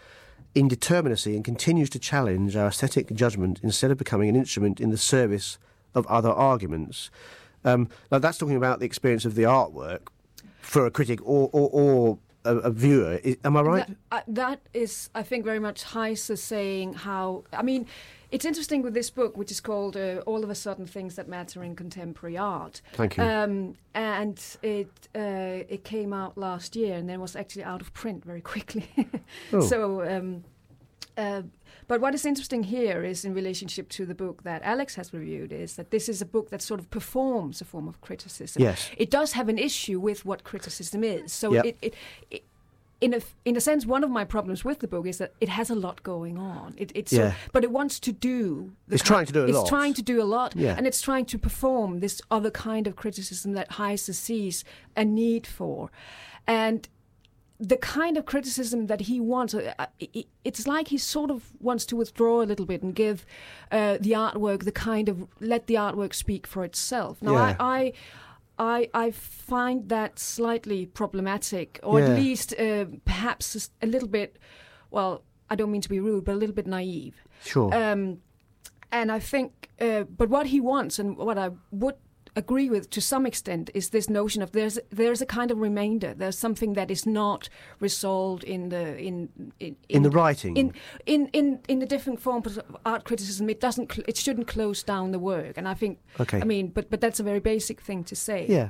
indeterminacy 0.56 1.36
and 1.36 1.44
continues 1.44 1.90
to 1.90 2.00
challenge 2.00 2.56
our 2.56 2.68
aesthetic 2.68 3.14
judgment 3.14 3.60
instead 3.64 3.92
of 3.92 3.98
becoming 3.98 4.30
an 4.30 4.36
instrument 4.36 4.80
in 4.80 4.92
the 4.92 4.98
service 4.98 5.58
of 5.96 6.06
other 6.08 6.30
arguments. 6.30 7.10
Um, 7.66 7.90
now, 8.12 8.20
that's 8.20 8.38
talking 8.38 8.56
about 8.56 8.80
the 8.80 8.86
experience 8.86 9.26
of 9.26 9.36
the 9.36 9.44
artwork 9.44 10.08
for 10.62 10.86
a 10.86 10.92
critic 10.92 11.20
or, 11.24 11.50
or, 11.52 11.70
or 11.72 12.20
a, 12.46 12.56
a 12.58 12.72
viewer. 12.72 13.20
Am 13.44 13.58
I 13.58 13.62
right? 13.62 13.88
That, 13.88 13.96
uh, 14.12 14.22
that 14.28 14.60
is, 14.74 15.10
I 15.16 15.24
think, 15.24 15.46
very 15.46 15.60
much 15.60 15.84
Heiser 15.84 16.38
saying 16.38 16.94
how. 16.94 17.44
I 17.54 17.64
mean, 17.64 17.88
it's 18.32 18.46
interesting 18.46 18.82
with 18.82 18.94
this 18.94 19.10
book, 19.10 19.38
which 19.38 19.52
is 19.52 19.62
called 19.62 19.96
uh, 19.96 20.22
"All 20.26 20.44
of 20.44 20.50
a 20.50 20.56
Sudden 20.56 20.86
Things 20.86 21.16
That 21.16 21.28
Matter 21.28 21.64
in 21.64 21.76
Contemporary 21.76 22.38
Art." 22.38 22.82
Thank 22.94 23.18
you. 23.18 23.24
Um, 23.24 23.76
and 23.94 24.42
it 24.62 24.92
uh, 25.16 25.64
it 25.70 25.84
came 25.84 26.14
out 26.14 26.38
last 26.38 26.76
year, 26.76 26.96
and 26.96 27.10
then 27.10 27.22
was 27.22 27.36
actually 27.36 27.64
out 27.64 27.82
of 27.82 27.94
print 27.94 28.24
very 28.26 28.42
quickly. 28.42 28.88
Oh. 29.52 29.62
So. 29.62 30.08
Um, 30.08 30.44
uh, 31.16 31.44
but 31.88 32.02
what 32.02 32.14
is 32.16 32.26
interesting 32.26 32.64
here 32.64 33.04
is 33.04 33.26
in 33.26 33.34
relationship 33.34 33.90
to 33.90 34.06
the 34.06 34.16
book 34.16 34.44
that 34.44 34.62
Alex 34.64 34.96
has 34.96 35.14
reviewed 35.14 35.52
is 35.52 35.76
that 35.76 35.92
this 35.92 36.08
is 36.10 36.22
a 36.22 36.26
book 36.26 36.50
that 36.50 36.62
sort 36.62 36.80
of 36.80 36.90
performs 36.90 37.62
a 37.62 37.66
form 37.66 37.88
of 37.88 38.00
criticism. 38.02 38.62
Yes. 38.62 38.90
It 38.98 39.10
does 39.10 39.34
have 39.34 39.50
an 39.50 39.58
issue 39.58 40.00
with 40.00 40.26
what 40.26 40.44
criticism 40.44 41.04
is. 41.04 41.32
So 41.34 41.54
Yep. 41.54 41.66
it, 41.66 41.78
it, 41.82 41.94
it 42.32 42.44
in 43.02 43.14
a 43.14 43.20
in 43.44 43.58
a 43.58 43.60
sense, 43.60 43.86
one 43.86 44.02
of 44.04 44.10
my 44.10 44.24
problems 44.24 44.64
with 44.64 44.80
the 44.80 44.88
book 44.88 45.06
is 45.06 45.18
that 45.18 45.34
it 45.42 45.50
has 45.50 45.70
a 45.70 45.76
lot 45.76 46.02
going 46.04 46.38
on. 46.38 46.74
It, 46.78 46.92
it's 46.96 47.12
Yeah. 47.12 47.34
but 47.52 47.64
it 47.66 47.72
wants 47.72 48.00
to 48.00 48.14
do. 48.14 48.72
the 48.88 48.96
It's 48.96 49.04
trying 49.04 49.26
to 49.26 49.34
do 49.34 49.42
a 49.42 49.48
it's 49.48 49.58
lot. 49.58 49.68
trying 49.68 49.94
to 49.96 50.02
do 50.02 50.22
a 50.22 50.24
lot, 50.24 50.56
Yeah. 50.56 50.76
and 50.78 50.88
it's 50.88 51.02
trying 51.02 51.26
to 51.26 51.38
perform 51.38 52.00
this 52.00 52.22
other 52.32 52.50
kind 52.50 52.88
of 52.88 52.96
criticism 52.96 53.54
that 53.54 53.72
Heiser 53.72 54.14
sees 54.16 54.64
a 54.96 55.04
need 55.04 55.46
for, 55.46 55.90
and 56.48 56.88
the 57.72 57.78
kind 57.78 58.18
of 58.18 58.26
criticism 58.26 58.88
that 58.88 59.02
he 59.02 59.20
wants, 59.22 59.54
uh, 59.54 59.74
uh, 59.80 59.86
it's 60.44 60.68
like 60.68 60.90
he 60.90 60.98
sort 60.98 61.32
of 61.32 61.40
wants 61.60 61.86
to 61.86 61.96
withdraw 61.96 62.42
a 62.42 62.48
little 62.52 62.66
bit 62.66 62.84
and 62.84 62.94
give 62.94 63.26
uh, 63.72 63.98
the 64.02 64.12
artwork 64.12 64.60
the 64.66 64.72
kind 64.72 65.08
of 65.08 65.16
let 65.40 65.68
the 65.68 65.76
artwork 65.76 66.14
speak 66.14 66.46
for 66.46 66.64
itself. 66.66 67.22
Now, 67.22 67.34
Yeah. 67.34 67.56
I, 67.60 67.94
I, 68.60 68.90
I, 68.94 69.06
I 69.06 69.12
find 69.12 69.88
that 69.90 70.20
slightly 70.20 70.86
problematic, 70.86 71.80
or 71.84 72.00
Yeah. 72.00 72.08
at 72.10 72.20
least 72.20 72.54
uh, 72.60 72.86
perhaps 73.06 73.70
a 73.82 73.88
little 73.88 74.10
bit. 74.10 74.38
Well, 74.92 75.24
I 75.50 75.56
don't 75.56 75.72
mean 75.72 75.82
to 75.82 75.90
be 75.90 76.00
rude, 76.00 76.26
but 76.26 76.34
a 76.34 76.38
little 76.38 76.56
bit 76.56 76.68
naive. 76.68 77.16
Sure. 77.46 77.74
Um, 77.74 78.20
and 78.92 79.12
I 79.12 79.20
think, 79.20 79.70
uh, 79.80 80.04
but 80.04 80.30
what 80.30 80.48
he 80.48 80.60
wants 80.60 81.00
and 81.00 81.18
what 81.18 81.38
I 81.38 81.50
would 81.72 81.96
agree 82.36 82.70
with 82.70 82.90
to 82.90 83.00
some 83.02 83.26
extent 83.28 83.70
is 83.74 83.90
this 83.90 84.10
notion 84.10 84.42
of 84.42 84.52
there's 84.52 84.80
there's 84.90 85.22
a 85.22 85.26
kind 85.26 85.52
of 85.52 85.60
remainder. 85.60 86.14
There's 86.14 86.38
something 86.38 86.74
that 86.74 86.90
is 86.90 87.06
not 87.06 87.50
resolved 87.80 88.44
in 88.44 88.70
the 88.70 88.98
in 88.98 89.30
in, 89.60 89.76
in 89.90 90.04
the 90.04 90.10
writing. 90.10 90.58
in 90.58 90.74
in 91.06 91.28
in 91.34 91.60
in 91.68 91.80
the 91.80 91.86
different 91.86 92.20
forms 92.20 92.58
of 92.58 92.76
art 92.86 93.04
criticism. 93.06 93.50
It 93.50 93.60
doesn't 93.62 93.98
it 94.08 94.18
shouldn't 94.18 94.48
close 94.48 94.84
down 94.84 95.12
the 95.12 95.20
work. 95.20 95.58
And 95.58 95.68
I 95.68 95.74
think 95.76 96.00
Okay. 96.20 96.42
I 96.42 96.44
mean, 96.46 96.68
but 96.70 96.90
but 96.90 97.02
that's 97.02 97.20
a 97.20 97.24
very 97.24 97.40
basic 97.40 97.82
thing 97.82 98.04
to 98.06 98.16
say. 98.16 98.46
yeah. 98.50 98.70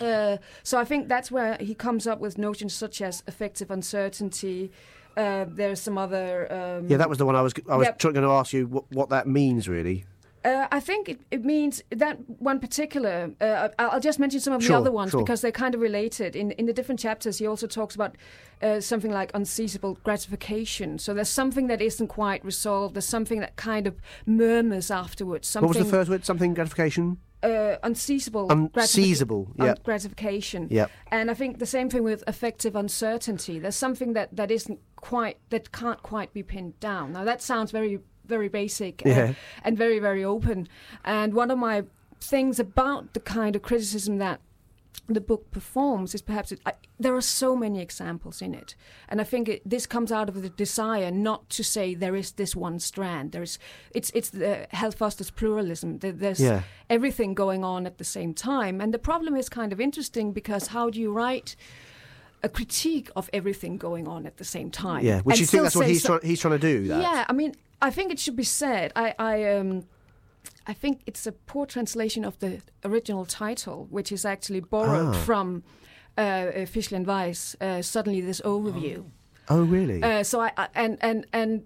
Uh, 0.00 0.38
so 0.62 0.78
I 0.80 0.84
think 0.86 1.08
that's 1.08 1.30
where 1.30 1.56
he 1.60 1.74
comes 1.74 2.06
up 2.06 2.20
with 2.20 2.38
notions 2.38 2.72
such 2.74 3.02
as 3.02 3.22
affective 3.26 3.70
uncertainty. 3.70 4.70
Uh, 5.16 5.44
there's 5.46 5.80
some 5.80 5.98
other. 5.98 6.50
Um, 6.50 6.88
Yeah, 6.88 6.96
that 6.98 7.08
was 7.08 7.18
the 7.18 7.26
one 7.26 7.36
I 7.36 7.42
was 7.42 7.52
I 7.68 7.76
was 7.76 7.86
Yep. 7.86 7.98
trying 7.98 8.14
to 8.14 8.22
ask 8.30 8.52
you 8.54 8.66
what, 8.66 8.84
what 8.90 9.08
that 9.10 9.26
means 9.26 9.68
really. 9.68 10.04
Uh, 10.42 10.66
I 10.72 10.80
think 10.80 11.08
it, 11.08 11.20
it 11.30 11.44
means 11.44 11.82
that 11.90 12.16
one 12.40 12.60
particular. 12.60 13.30
Uh, 13.40 13.68
I'll 13.78 14.00
just 14.00 14.18
mention 14.18 14.40
some 14.40 14.54
of 14.54 14.62
Sure, 14.62 14.76
the 14.76 14.80
other 14.80 14.92
ones 14.92 15.10
sure. 15.10 15.20
because 15.22 15.42
they're 15.42 15.52
kind 15.52 15.74
of 15.74 15.80
related. 15.82 16.34
In 16.34 16.52
in 16.52 16.64
the 16.66 16.72
different 16.72 16.98
chapters, 16.98 17.38
he 17.38 17.46
also 17.46 17.66
talks 17.66 17.94
about 17.94 18.16
uh, 18.62 18.80
something 18.80 19.10
like 19.12 19.30
unseizable 19.32 20.02
gratification. 20.02 20.98
So 20.98 21.12
there's 21.14 21.28
something 21.28 21.66
that 21.68 21.82
isn't 21.82 22.08
quite 22.08 22.42
resolved. 22.44 22.94
There's 22.94 23.04
something 23.04 23.40
that 23.40 23.56
kind 23.56 23.86
of 23.86 23.94
murmurs 24.26 24.90
afterwards. 24.90 25.46
Something 25.48 25.68
What 25.68 25.76
was 25.76 25.84
the 25.86 25.90
first 25.90 26.10
word? 26.10 26.24
Something 26.24 26.54
gratification? 26.54 27.18
uh, 27.42 27.76
unseizable 27.82 28.48
Unseizable. 28.50 29.46
un- 29.58 29.66
Yeah. 29.66 29.74
gratification. 29.82 30.68
Yeah. 30.70 30.86
And 31.10 31.30
I 31.30 31.34
think 31.34 31.58
the 31.58 31.64
same 31.66 31.88
thing 31.88 32.02
with 32.02 32.22
affective 32.26 32.76
uncertainty. 32.76 33.58
There's 33.58 33.76
something 33.76 34.12
that, 34.12 34.28
that 34.36 34.50
isn't 34.50 34.78
quite 34.96 35.38
that 35.48 35.72
can't 35.72 36.02
quite 36.02 36.32
be 36.34 36.42
pinned 36.42 36.78
down. 36.80 37.12
Now 37.12 37.24
that 37.24 37.40
sounds 37.42 37.70
very 37.72 38.00
very 38.36 38.48
basic 38.48 39.02
Yeah. 39.04 39.34
and 39.64 39.76
very 39.84 39.98
very 40.08 40.24
open. 40.24 40.68
And 41.04 41.34
one 41.34 41.50
of 41.50 41.58
my 41.58 41.76
things 42.32 42.58
about 42.60 43.02
the 43.14 43.20
kind 43.20 43.56
of 43.56 43.62
criticism 43.62 44.18
that 44.18 44.38
the 45.08 45.20
book 45.20 45.50
performs 45.50 46.14
is 46.14 46.22
perhaps 46.22 46.52
it, 46.52 46.60
I, 46.64 46.72
there 47.04 47.14
are 47.16 47.20
so 47.42 47.56
many 47.56 47.80
examples 47.80 48.40
in 48.42 48.54
it, 48.54 48.74
and 49.08 49.20
I 49.20 49.24
think 49.24 49.48
it, 49.48 49.60
this 49.74 49.86
comes 49.86 50.12
out 50.12 50.28
of 50.28 50.36
the 50.42 50.50
desire 50.64 51.10
not 51.10 51.48
to 51.56 51.62
say 51.64 51.94
there 51.96 52.14
is 52.22 52.32
this 52.32 52.54
one 52.54 52.78
strand. 52.78 53.32
There 53.32 53.42
is 53.42 53.58
it's 53.98 54.10
it's 54.14 54.30
the 54.30 54.66
Hal 54.70 54.92
Foster's 54.92 55.30
pluralism. 55.32 55.98
There, 55.98 56.12
there's 56.12 56.40
Yeah. 56.40 56.62
everything 56.88 57.34
going 57.34 57.64
on 57.64 57.86
at 57.86 57.96
the 57.98 58.04
same 58.04 58.34
time, 58.34 58.80
and 58.80 58.94
the 58.94 58.98
problem 59.10 59.34
is 59.36 59.48
kind 59.48 59.72
of 59.72 59.80
interesting 59.80 60.32
because 60.32 60.68
how 60.68 60.90
do 60.90 61.00
you 61.00 61.12
write? 61.12 61.56
A 62.42 62.48
critique 62.48 63.10
of 63.16 63.28
everything 63.32 63.76
going 63.78 64.06
on 64.08 64.26
at 64.26 64.36
the 64.36 64.44
same 64.44 64.70
time. 64.70 65.04
Yeah. 65.04 65.20
Which 65.20 65.34
and 65.34 65.40
you 65.40 65.46
think 65.46 65.62
that's 65.64 65.76
what 65.76 65.86
he's 65.88 66.02
so- 66.02 66.08
trying 66.18 66.28
he's 66.30 66.40
trying 66.40 66.58
to 66.60 66.66
do. 66.72 66.88
That. 66.88 67.02
yeah, 67.02 67.24
I 67.28 67.32
mean, 67.34 67.52
I 67.82 67.90
think 67.90 68.12
it 68.12 68.18
should 68.18 68.36
be 68.36 68.44
said. 68.44 68.92
I, 68.94 69.14
I, 69.18 69.44
um, 69.54 69.84
I 70.66 70.72
think 70.74 71.00
it's 71.06 71.26
a 71.26 71.32
poor 71.32 71.66
translation 71.66 72.24
of 72.24 72.38
the 72.38 72.60
original 72.84 73.24
title, 73.24 73.86
which 73.90 74.12
is 74.12 74.24
actually 74.24 74.60
borrowed 74.60 75.14
Ah. 75.14 75.22
from 75.24 75.62
uh, 76.18 76.20
uh, 76.20 76.52
Fischli 76.66 76.96
and 76.96 77.06
Weiss. 77.06 77.56
Uh, 77.60 77.82
suddenly, 77.82 78.20
this 78.20 78.40
overview. 78.42 79.04
Oh 79.48 79.62
really? 79.62 80.02
Uh, 80.02 80.22
so 80.22 80.40
I, 80.40 80.52
I 80.56 80.68
and 80.74 80.98
and 81.00 81.26
and 81.32 81.62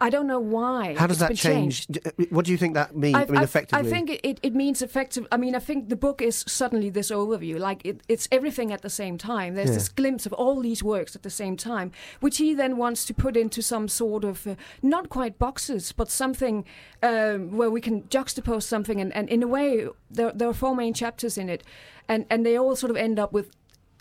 I 0.00 0.10
don't 0.10 0.26
know 0.28 0.38
why. 0.38 0.94
How 0.96 1.08
does 1.08 1.18
that 1.18 1.34
change? 1.36 1.88
changed. 1.88 2.30
What 2.30 2.44
do 2.44 2.52
you 2.52 2.58
think 2.58 2.74
that 2.74 2.94
means? 2.94 3.16
I, 3.16 3.22
I, 3.22 3.26
mean, 3.26 3.42
effectively. 3.42 3.88
I 3.88 3.90
think 3.90 4.10
it, 4.10 4.20
it, 4.22 4.40
it 4.42 4.54
means 4.54 4.80
effective. 4.80 5.26
I 5.32 5.36
mean, 5.36 5.54
I 5.56 5.58
think 5.58 5.88
the 5.88 5.96
book 5.96 6.22
is 6.22 6.44
suddenly 6.46 6.88
this 6.88 7.10
overview. 7.10 7.58
Like 7.58 7.84
it, 7.84 8.00
it's 8.08 8.28
everything 8.30 8.72
at 8.72 8.82
the 8.82 8.90
same 8.90 9.18
time. 9.18 9.54
There's 9.54 9.70
Yeah. 9.70 9.74
this 9.74 9.88
glimpse 9.88 10.24
of 10.24 10.32
all 10.32 10.60
these 10.60 10.82
works 10.82 11.16
at 11.16 11.22
the 11.24 11.30
same 11.30 11.56
time, 11.56 11.90
which 12.20 12.38
he 12.38 12.54
then 12.54 12.76
wants 12.76 13.04
to 13.06 13.14
put 13.14 13.36
into 13.36 13.60
some 13.60 13.88
sort 13.88 14.24
of 14.24 14.46
uh, 14.46 14.54
not 14.82 15.08
quite 15.08 15.38
boxes, 15.38 15.92
but 15.92 16.10
something 16.10 16.64
um, 17.02 17.56
where 17.56 17.70
we 17.70 17.80
can 17.80 18.02
juxtapose 18.02 18.62
something. 18.62 19.00
And, 19.00 19.12
and 19.14 19.28
in 19.28 19.42
a 19.42 19.48
way, 19.48 19.88
there, 20.10 20.32
there 20.32 20.48
are 20.48 20.54
four 20.54 20.76
main 20.76 20.94
chapters 20.94 21.36
in 21.36 21.48
it, 21.48 21.64
and, 22.08 22.24
and 22.30 22.46
they 22.46 22.56
all 22.56 22.76
sort 22.76 22.90
of 22.90 22.96
end 22.96 23.18
up 23.18 23.32
with 23.32 23.50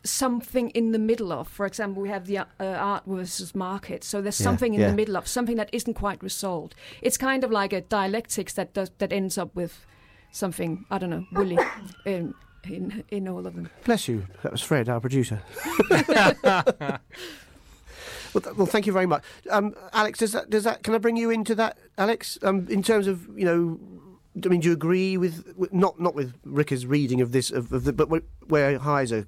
something 0.04 0.70
in 0.72 0.92
the 0.92 1.00
middle 1.00 1.32
of. 1.32 1.48
For 1.48 1.66
example, 1.66 2.02
we 2.02 2.10
have 2.10 2.26
the 2.28 2.40
uh, 2.40 2.46
art 2.60 3.04
versus 3.06 3.54
market. 3.56 4.04
So 4.04 4.22
there's 4.22 4.40
Yeah, 4.40 4.44
something 4.46 4.74
in 4.74 4.82
yeah. 4.82 4.90
the 4.90 4.96
middle 4.96 5.18
of 5.18 5.28
something 5.28 5.58
that 5.58 5.70
isn't 5.74 5.96
quite 5.96 6.22
resolved. 6.24 6.76
It's 7.02 7.18
kind 7.18 7.44
of 7.44 7.52
like 7.52 7.74
a 7.74 7.82
dialectics 7.82 8.54
that 8.54 8.74
does, 8.74 8.92
that 9.00 9.12
ends 9.12 9.38
up 9.38 9.56
with 9.56 9.86
something 10.32 10.86
I 10.92 10.98
don't 10.98 11.10
know, 11.10 11.26
woolly 11.34 11.58
in 12.06 12.34
in 12.64 13.04
in 13.10 13.28
all 13.28 13.46
of 13.48 13.56
them. 13.56 13.70
Bless 13.86 14.08
you. 14.08 14.26
That 14.44 14.52
was 14.52 14.62
Fred, 14.62 14.90
our 14.90 15.00
producer. 15.00 15.42
well, 15.90 17.00
th- 18.34 18.56
well, 18.56 18.66
thank 18.68 18.86
you 18.86 18.94
very 18.94 19.06
much, 19.06 19.24
um, 19.50 19.74
Alex. 19.94 20.20
Does 20.20 20.32
that 20.34 20.50
does 20.50 20.64
that? 20.64 20.84
Can 20.84 20.94
I 20.94 20.98
bring 20.98 21.18
you 21.18 21.30
into 21.30 21.56
that, 21.56 21.78
Alex? 21.98 22.38
Um, 22.44 22.68
in 22.70 22.84
terms 22.84 23.08
of 23.08 23.28
you 23.38 23.46
know, 23.46 23.80
I 24.46 24.50
mean, 24.50 24.60
do 24.62 24.68
you 24.68 24.74
agree 24.74 25.18
with, 25.18 25.54
with 25.56 25.74
not 25.74 26.00
not 26.00 26.14
with 26.14 26.34
Rika's 26.46 26.86
reading 26.86 27.22
of 27.22 27.32
this 27.32 27.52
of, 27.52 27.72
of 27.72 27.84
the, 27.86 27.94
but 27.94 28.10
wh- 28.10 28.52
where 28.52 28.78
Heiser, 28.80 29.26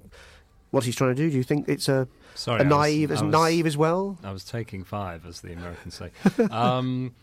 what 0.70 0.84
he's 0.84 0.96
trying 0.96 1.14
to 1.14 1.22
do? 1.22 1.30
Do 1.30 1.36
you 1.36 1.42
think 1.42 1.68
it's 1.68 1.88
a, 1.88 2.06
Sorry, 2.34 2.60
a 2.60 2.64
I 2.64 2.66
was- 2.66 2.70
naive, 2.70 3.10
as 3.10 3.22
was- 3.22 3.32
naive 3.32 3.66
as 3.66 3.76
well? 3.76 4.18
I 4.22 4.32
was 4.32 4.44
taking 4.44 4.84
five, 4.84 5.26
as 5.26 5.40
the 5.40 5.52
Americans 5.52 5.94
say. 5.94 6.10
um, 6.50 7.14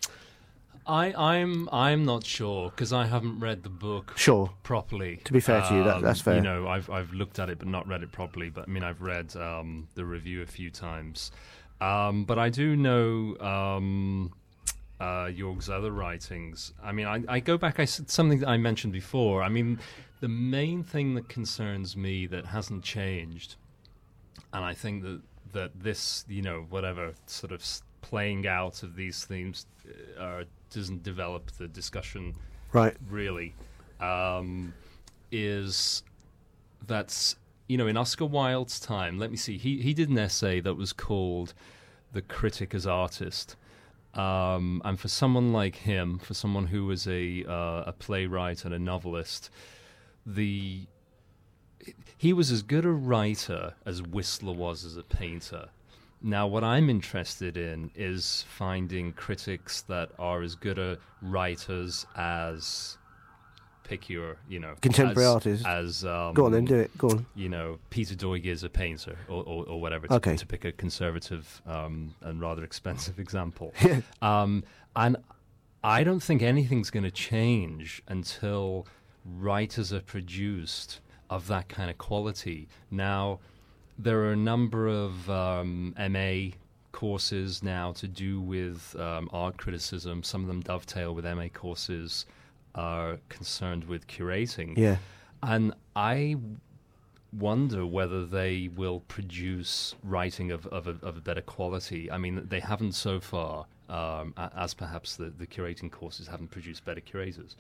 I, 0.86 1.13
I'm 1.13 1.68
I'm 1.74 2.06
not 2.06 2.25
sure 2.25 2.70
because 2.70 2.94
I 2.94 3.08
haven't 3.08 3.39
read 3.42 3.63
the 3.63 3.70
book 3.70 4.13
Sure. 4.16 4.51
properly. 4.63 5.20
To 5.25 5.34
be 5.34 5.42
fair 5.42 5.62
to 5.63 5.75
you, 5.75 5.84
that- 5.84 5.98
Um, 5.98 6.01
that's 6.01 6.22
fair. 6.22 6.36
You 6.36 6.42
know, 6.42 6.68
I've 6.68 6.89
I've 6.89 7.12
looked 7.12 7.39
at 7.39 7.50
it 7.50 7.60
but 7.60 7.68
not 7.68 7.88
read 7.88 8.04
it 8.04 8.12
properly. 8.13 8.50
But 8.50 8.70
I 8.70 8.72
mean, 8.72 8.84
I've 8.84 9.01
read 9.01 9.36
um, 9.36 9.88
the 9.96 10.06
review 10.06 10.42
a 10.42 10.46
few 10.46 10.70
times. 10.70 11.32
Um, 11.82 12.24
but 12.24 12.39
I 12.39 12.50
do 12.50 12.75
know 12.77 13.38
um, 13.39 14.32
uh, 15.00 15.25
Jörg's 15.27 15.70
other 15.70 15.92
writings. 15.92 16.74
I 16.84 16.92
mean, 16.92 17.06
I, 17.08 17.24
I 17.27 17.39
go 17.39 17.58
back. 17.58 17.80
I 17.80 17.86
said 17.86 18.10
something 18.10 18.39
that 18.39 18.50
I 18.50 18.58
mentioned 18.58 18.94
before. 18.94 19.44
I 19.44 19.50
mean, 19.50 19.80
the 20.22 20.27
main 20.27 20.84
thing 20.84 21.13
that 21.16 21.30
concerns 21.30 21.96
me 21.96 22.25
that 22.27 22.48
hasn't 22.48 22.84
changed, 22.84 23.56
and 24.54 24.63
I 24.66 24.74
think 24.74 25.04
that 25.04 25.22
that 25.54 25.72
this, 25.82 26.25
you 26.27 26.42
know, 26.42 26.66
whatever 26.70 27.13
sort 27.25 27.51
of 27.51 27.63
playing 28.01 28.48
out 28.48 28.84
of 28.84 28.96
these 28.96 29.24
themes 29.25 29.66
uh, 30.20 30.44
doesn't 30.74 31.04
develop 31.04 31.51
the 31.51 31.68
discussion 31.68 32.34
Right. 32.74 32.96
really 33.10 33.54
um, 34.01 34.74
is 35.32 36.04
that's 36.86 37.36
you 37.68 37.77
know 37.77 37.88
in 37.88 37.98
Oscar 37.98 38.25
Wilde's 38.25 38.80
time. 38.80 39.18
Let 39.20 39.32
me 39.32 39.38
see. 39.38 39.58
He 39.58 39.82
he 39.82 39.94
did 39.94 40.10
an 40.10 40.18
essay 40.18 40.60
that 40.62 40.75
was 40.75 40.92
called 40.94 41.54
"The 42.13 42.22
Critic 42.22 42.74
as 42.75 42.86
Artist," 42.88 43.56
um, 44.14 44.82
and 44.86 45.00
for 45.00 45.08
someone 45.08 45.54
like 45.54 45.76
him, 45.76 46.20
for 46.20 46.34
someone 46.34 46.68
who 46.68 46.86
was 46.86 47.08
a 47.08 47.44
uh, 47.48 47.84
a 47.88 47.94
playwright 47.94 48.66
and 48.66 48.74
a 48.74 48.80
novelist, 48.80 49.50
the 50.26 50.88
he 52.18 52.34
was 52.34 52.52
as 52.52 52.64
good 52.64 52.86
a 52.86 52.92
writer 52.92 53.76
as 53.86 54.02
Whistler 54.02 54.54
was 54.54 54.84
as 54.84 54.98
a 54.98 55.04
painter. 55.04 55.70
Now, 56.22 56.48
what 56.48 56.64
I'm 56.64 56.90
interested 56.90 57.58
in 57.58 57.92
is 57.94 58.44
finding 58.50 59.14
critics 59.14 59.82
that 59.84 60.10
are 60.18 60.42
as 60.42 60.56
good 60.56 60.80
a 60.80 60.98
writers 61.22 62.08
as 62.16 62.98
pick 63.88 64.10
your, 64.10 64.38
you 64.50 64.60
know, 64.60 64.74
Contemporary 64.82 65.27
as, 65.27 65.34
artists. 65.34 65.65
As 65.65 66.06
um, 66.06 66.34
Go 66.34 66.46
on 66.46 66.51
then, 66.51 66.65
do 66.65 66.75
it. 66.75 66.98
Go 66.98 67.10
on. 67.10 67.25
you 67.36 67.50
know, 67.50 67.79
Peter 67.89 68.15
Doig 68.15 68.46
is 68.46 68.63
a 68.63 68.70
painter, 68.70 69.15
or, 69.27 69.44
or, 69.44 69.65
or 69.65 69.82
whatever. 69.82 70.08
To, 70.08 70.13
Okay. 70.15 70.36
to 70.36 70.46
pick 70.46 70.65
a 70.65 70.72
conservative 70.72 71.62
um, 71.65 72.13
and 72.22 72.41
rather 72.41 72.63
expensive 72.63 73.20
example. 73.25 73.74
Yeah. 73.84 74.01
Um, 74.22 74.63
and 74.96 75.17
I 75.84 76.03
don't 76.03 76.22
think 76.22 76.41
anything's 76.41 76.89
going 76.89 77.03
to 77.06 77.12
change 77.12 78.01
until 78.08 78.88
writers 79.25 79.94
are 79.94 80.01
produced 80.01 81.00
of 81.29 81.48
that 81.48 81.67
kind 81.70 81.89
of 81.89 81.98
quality. 81.98 82.67
Now, 82.91 83.39
there 83.98 84.20
are 84.22 84.32
a 84.32 84.38
number 84.38 84.88
of 84.88 85.29
um, 85.29 85.96
MA 86.10 86.51
courses 86.91 87.62
now 87.62 87.91
to 87.94 88.08
do 88.08 88.41
with 88.41 88.96
um, 89.00 89.29
art 89.32 89.58
criticism. 89.58 90.24
Some 90.24 90.41
of 90.41 90.48
them 90.48 90.62
dovetail 90.62 91.13
with 91.13 91.25
MA 91.25 91.48
courses 91.53 92.25
are 92.77 93.19
concerned 93.29 93.84
with 93.86 94.07
curating. 94.07 94.77
Yeah. 94.77 94.98
And 95.43 95.74
I 95.96 96.38
wonder 97.34 97.86
whether 97.86 98.25
they 98.25 98.69
will 98.75 99.01
produce 99.01 99.96
writing 100.03 100.51
of, 100.51 100.65
of, 100.67 100.88
a, 100.88 100.96
of 101.01 101.17
a 101.17 101.22
better 101.22 101.41
quality. 101.41 102.10
I 102.12 102.17
mean, 102.17 102.46
they 102.48 102.60
haven't 102.60 102.93
so 102.93 103.19
far, 103.19 103.65
um, 103.89 104.34
as 104.55 104.74
perhaps 104.74 105.15
the, 105.17 105.34
the 105.38 105.46
curating 105.46 105.91
courses 105.91 106.27
haven't 106.27 106.51
produced 106.51 106.86
better 106.86 107.01
curators. 107.01 107.55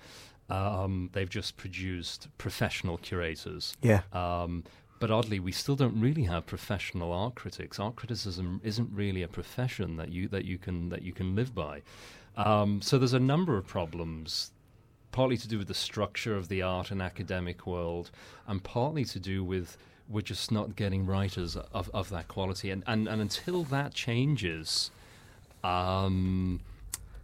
Um, 0.49 1.09
they've 1.13 1.29
just 1.29 1.57
produced 1.57 2.29
professional 2.37 2.97
curators. 2.97 3.75
Yeah. 3.81 4.01
Um, 4.13 4.63
but 4.99 5.11
oddly, 5.11 5.39
we 5.39 5.51
still 5.51 5.75
don't 5.75 5.99
really 5.99 6.23
have 6.23 6.45
professional 6.45 7.11
art 7.11 7.35
critics. 7.35 7.79
Art 7.79 7.95
criticism 7.95 8.61
isn't 8.63 8.89
really 8.91 9.21
a 9.21 9.27
profession 9.27 9.97
that 9.97 10.11
you 10.11 10.27
that 10.29 10.45
you 10.45 10.57
can 10.57 10.89
that 10.89 11.03
you 11.03 11.13
can 11.13 11.35
live 11.35 11.53
by. 11.53 11.81
Um, 12.35 12.81
so 12.81 12.97
there's 12.97 13.13
a 13.13 13.19
number 13.19 13.57
of 13.57 13.67
problems, 13.67 14.51
partly 15.17 15.37
to 15.37 15.47
do 15.47 15.57
with 15.57 15.67
the 15.67 15.73
structure 15.89 16.35
of 16.37 16.47
the 16.47 16.61
art 16.61 16.91
and 16.91 17.01
academic 17.01 17.65
world, 17.65 18.11
and 18.49 18.63
partly 18.63 19.03
to 19.05 19.19
do 19.19 19.43
with 19.43 19.67
we're 20.09 20.21
just 20.21 20.51
not 20.51 20.75
getting 20.75 21.05
writers 21.05 21.57
of, 21.79 21.89
of 21.93 22.09
that 22.09 22.27
quality. 22.27 22.69
And, 22.73 22.83
and 22.85 23.07
and 23.07 23.19
until 23.21 23.63
that 23.75 23.93
changes, 23.93 24.91
um, 25.63 26.59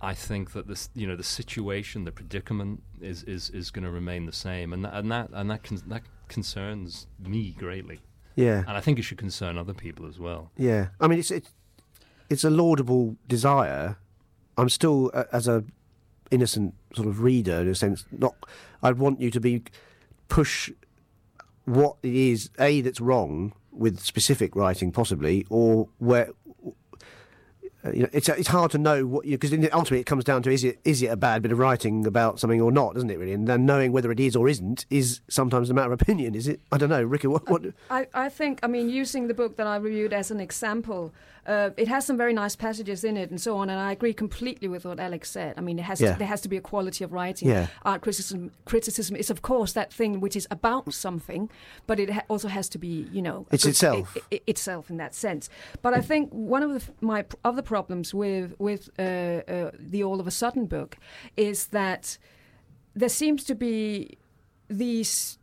I 0.02 0.14
think 0.14 0.52
that 0.54 0.68
this, 0.68 0.90
you 0.96 1.08
know, 1.08 1.16
the 1.16 1.24
situation, 1.24 2.04
the 2.04 2.12
predicament 2.12 2.82
is 3.02 3.24
is, 3.24 3.50
is 3.52 3.72
going 3.72 3.86
to 3.86 3.92
remain 3.92 4.26
the 4.26 4.34
same, 4.48 4.74
and 4.74 4.84
that, 4.86 4.94
and 4.96 5.12
that 5.12 5.30
and 5.34 5.50
that 5.52 5.64
con- 5.64 5.84
that 5.88 6.04
concerns 6.28 7.08
me 7.20 7.56
greatly, 7.58 8.00
Yeah. 8.36 8.60
and 8.68 8.76
I 8.76 8.82
think 8.82 8.98
it 9.00 9.04
should 9.04 9.20
concern 9.20 9.58
other 9.58 9.74
people 9.86 10.06
as 10.08 10.18
well. 10.20 10.52
Yeah, 10.58 10.88
I 11.00 11.08
mean 11.08 11.20
it's 11.20 11.32
it's 11.32 11.52
it's 12.30 12.44
a 12.44 12.50
laudable 12.50 13.16
desire. 13.28 13.98
I'm 14.58 14.70
still 14.70 15.12
uh, 15.14 15.26
as 15.32 15.48
a 15.48 15.64
innocent 16.34 16.74
sort 16.96 17.08
of 17.08 17.22
reader 17.22 17.58
in 17.62 17.68
a 17.68 17.76
sense. 17.76 18.06
Not, 18.12 18.36
I'd 18.82 18.98
want 18.98 19.22
you 19.22 19.30
to 19.32 19.40
be 19.40 19.64
push 20.28 20.72
what 21.66 21.96
it 22.04 22.16
is 22.16 22.50
a 22.60 22.82
that's 22.82 23.00
wrong 23.00 23.54
with 23.72 24.00
specific 24.00 24.56
writing, 24.56 24.92
possibly, 24.92 25.46
or 25.50 25.88
where. 26.00 26.30
uh, 27.86 27.92
You 27.92 28.04
know, 28.04 28.10
it's 28.14 28.30
it's 28.30 28.48
hard 28.50 28.72
to 28.72 28.78
know 28.78 29.06
what 29.06 29.26
you 29.26 29.38
because 29.38 29.52
ultimately 29.74 30.00
it 30.00 30.06
comes 30.06 30.24
down 30.24 30.42
to 30.44 30.50
is 30.52 30.64
it 30.64 30.80
is 30.84 31.02
it 31.02 31.08
a 31.08 31.16
bad 31.18 31.42
bit 31.42 31.52
of 31.52 31.60
writing 31.60 32.06
about 32.06 32.40
something 32.40 32.62
or 32.62 32.72
not, 32.72 32.94
doesn't 32.96 33.10
it? 33.10 33.20
Really, 33.20 33.34
and 33.34 33.48
then 33.48 33.66
knowing 33.66 33.92
whether 33.92 34.12
it 34.12 34.20
is 34.20 34.36
or 34.36 34.48
isn't 34.50 34.86
is 34.90 35.22
sometimes 35.28 35.70
a 35.70 35.74
matter 35.74 35.92
of 35.94 36.02
opinion. 36.02 36.36
Is 36.36 36.48
it? 36.48 36.60
I 36.72 36.78
don't 36.78 36.90
know, 36.90 37.04
Ricky. 37.04 37.28
What? 37.28 37.50
what 37.50 37.62
I, 37.90 38.08
I 38.14 38.30
think, 38.30 38.60
I 38.64 38.68
mean, 38.68 38.90
using 38.90 39.28
the 39.28 39.34
book 39.34 39.56
that 39.58 39.68
I 39.68 39.76
reviewed 39.78 40.14
as 40.14 40.32
an 40.32 40.40
example, 40.40 41.14
uh, 41.46 41.72
it 41.78 41.88
has 41.88 42.06
some 42.06 42.18
very 42.18 42.34
nice 42.34 42.56
passages 42.56 43.04
in 43.04 43.18
it 43.18 43.30
and 43.30 43.40
so 43.42 43.58
on, 43.58 43.70
and 43.70 43.80
I 43.80 43.92
agree 43.92 44.14
completely 44.14 44.68
with 44.68 44.86
what 44.86 45.00
Alex 45.00 45.30
said. 45.30 45.56
I 45.58 45.62
mean, 45.62 45.78
it 45.80 45.84
has 45.84 46.00
Yeah. 46.00 46.14
to, 46.14 46.20
there 46.20 46.28
has 46.28 46.42
to 46.42 46.50
be 46.50 46.58
a 46.58 46.62
quality 46.62 47.04
of 47.04 47.12
writing. 47.12 47.50
Yeah. 47.50 47.68
Art 47.84 48.02
criticism, 48.02 48.52
criticism 48.66 49.16
is, 49.16 49.30
of 49.30 49.42
course, 49.42 49.74
that 49.74 49.92
thing 49.92 50.20
which 50.22 50.36
is 50.36 50.48
about 50.52 50.94
something, 50.94 51.50
but 51.88 52.00
it 52.00 52.10
ha- 52.10 52.24
also 52.30 52.48
has 52.48 52.70
to 52.70 52.78
be, 52.78 53.08
you 53.12 53.22
know, 53.22 53.46
It's 53.52 53.64
good- 53.64 53.72
itself. 53.72 54.18
itself 54.48 54.90
in 54.90 54.98
that 54.98 55.14
sense. 55.14 55.50
But 55.82 55.94
I 55.94 56.02
think 56.02 56.30
one 56.32 56.64
of 56.64 56.72
the, 56.74 56.82
my 57.02 57.26
other 57.44 57.62
problems 57.62 58.14
with 58.14 58.56
with 58.60 58.90
uh, 58.98 59.02
uh, 59.02 59.72
the 59.78 60.04
All 60.04 60.20
of 60.20 60.28
a 60.28 60.32
Sudden 60.32 60.66
book 60.68 60.98
is 61.36 61.68
that 61.68 62.18
there 62.96 63.10
seems 63.10 63.44
to 63.46 63.56
be 63.56 64.18
these 64.70 65.38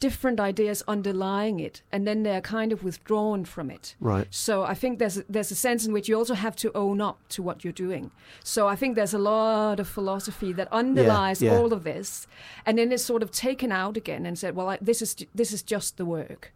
different 0.00 0.40
ideas 0.40 0.82
underlying 0.88 1.60
it, 1.60 1.82
and 1.92 2.06
then 2.06 2.22
they're 2.22 2.40
kind 2.40 2.72
of 2.72 2.82
withdrawn 2.82 3.44
from 3.44 3.70
it. 3.70 3.94
right. 4.00 4.26
So 4.30 4.64
I 4.64 4.74
think 4.74 4.98
there's 4.98 5.18
a, 5.18 5.24
there's 5.28 5.50
a 5.50 5.54
sense 5.54 5.86
in 5.86 5.92
which 5.92 6.08
you 6.08 6.16
also 6.16 6.34
have 6.34 6.56
to 6.56 6.72
own 6.74 7.00
up 7.00 7.18
to 7.30 7.42
what 7.42 7.62
you're 7.64 7.72
doing. 7.86 8.10
So 8.42 8.66
I 8.66 8.76
think 8.76 8.96
there's 8.96 9.14
a 9.14 9.18
lot 9.18 9.78
of 9.78 9.86
philosophy 9.88 10.52
that 10.54 10.68
underlies 10.72 11.42
yeah. 11.42 11.56
all 11.56 11.72
of 11.72 11.84
this, 11.84 12.26
and 12.66 12.78
then 12.78 12.90
it's 12.92 13.04
sort 13.04 13.22
of 13.22 13.30
taken 13.30 13.70
out 13.72 13.96
again 13.96 14.26
and 14.26 14.38
said, 14.38 14.56
well, 14.56 14.70
I, 14.70 14.78
this 14.80 15.02
is 15.02 15.14
this 15.34 15.52
is 15.52 15.62
just 15.62 15.96
the 15.96 16.04
work, 16.04 16.52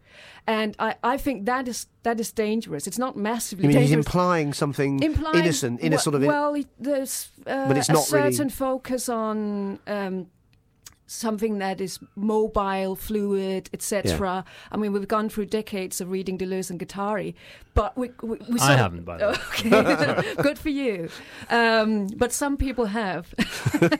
and 0.47 0.75
I, 0.79 0.95
I 1.03 1.17
think 1.17 1.45
that 1.45 1.67
is 1.67 1.87
that 2.03 2.19
is 2.19 2.31
dangerous. 2.31 2.87
It's 2.87 2.99
not 2.99 3.15
massively 3.15 3.63
You 3.67 3.69
mean 3.73 3.81
he's 3.81 3.91
implying 3.91 4.53
something 4.53 5.01
Implying- 5.03 5.39
innocent 5.43 5.81
in 5.81 5.93
a 5.93 5.99
sort 5.99 6.15
of 6.15 6.23
well, 6.23 6.55
there's 6.79 7.29
uh, 7.45 7.67
But 7.67 7.77
it's 7.77 7.89
a 7.89 7.93
not 7.93 8.11
really- 8.11 8.31
certain 8.33 8.49
focus 8.49 9.09
on. 9.09 9.79
Um, 9.87 10.27
Something 11.07 11.59
that 11.59 11.79
is 11.81 11.99
mobile, 12.15 12.95
fluid, 12.95 13.69
etc. 13.73 14.43
I 14.71 14.77
mean, 14.77 14.91
we've 14.91 15.07
gone 15.07 15.29
through 15.29 15.45
decades 15.45 16.01
of 16.01 16.09
reading 16.09 16.35
Deleuze 16.37 16.71
and 16.71 16.79
Guattari, 16.79 17.35
but 17.75 17.95
we, 17.95 18.09
we, 18.23 18.37
we 18.49 18.55
I 18.55 18.57
sort 18.57 18.71
of- 18.71 18.77
haven't, 18.79 19.03
by 19.05 19.17
the 19.17 19.27
way. 19.27 19.35
Okay, 19.71 20.33
good 20.41 20.57
for 20.57 20.69
you. 20.69 21.09
Um, 21.51 22.07
but 22.07 22.31
some 22.33 22.57
people 22.57 22.85
have. 22.87 23.31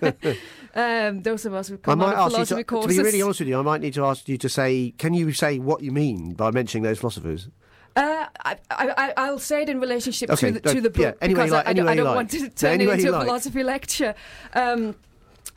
um, 0.75 1.21
those 1.21 1.45
of 1.45 1.53
us 1.53 1.67
who 1.67 1.75
I 1.75 1.77
come 1.77 1.99
might 1.99 2.15
out 2.15 2.31
of 2.33 2.39
ask 2.39 2.51
you 2.51 2.55
philosophy 2.55 2.55
to, 2.55 2.63
to 2.63 2.63
courses. 2.63 2.97
be 2.97 3.03
really 3.03 3.21
honest 3.21 3.39
with 3.39 3.49
you. 3.49 3.59
I 3.59 3.61
might 3.61 3.81
need 3.81 3.93
to 3.93 4.05
ask 4.05 4.27
you 4.27 4.37
to 4.39 4.49
say, 4.49 4.93
can 4.97 5.13
you 5.13 5.31
say 5.31 5.59
what 5.59 5.81
you 5.83 5.91
mean 5.91 6.33
by 6.33 6.51
mentioning 6.51 6.83
those 6.83 6.99
philosophers? 6.99 7.49
Uh, 7.95 8.25
I, 8.43 8.57
I, 8.71 9.13
I'll 9.15 9.39
say 9.39 9.61
it 9.61 9.69
in 9.69 9.79
relationship 9.79 10.29
Okay, 10.29 10.51
to 10.51 10.59
the, 10.59 10.73
to 10.73 10.81
the 10.81 10.89
book 10.89 11.01
yeah, 11.01 11.11
any 11.21 11.33
way 11.33 11.43
because 11.45 11.51
like, 11.51 11.65
I, 11.65 11.69
I 11.69 11.71
any 11.71 11.79
don't, 11.79 11.87
I 11.89 11.95
don't 11.95 12.05
like. 12.07 12.15
want 12.15 12.31
to 12.31 12.39
Yeah, 12.39 12.49
turn 12.49 12.71
any 12.73 12.83
it 12.85 12.89
into 12.99 13.09
a 13.09 13.11
like. 13.11 13.25
philosophy 13.25 13.63
lecture. 13.63 14.15
Um, 14.53 14.95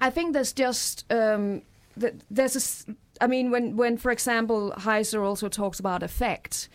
I 0.01 0.11
think 0.11 0.33
there's 0.33 0.53
just 0.53 1.05
um, 1.13 1.63
there's 2.31 2.87
a, 2.89 2.95
I 3.25 3.27
mean, 3.27 3.51
when 3.51 3.77
when 3.77 3.97
for 3.97 4.11
example 4.11 4.73
Heiser 4.79 5.23
also 5.23 5.49
talks 5.49 5.81
about 5.81 6.03
effect. 6.03 6.69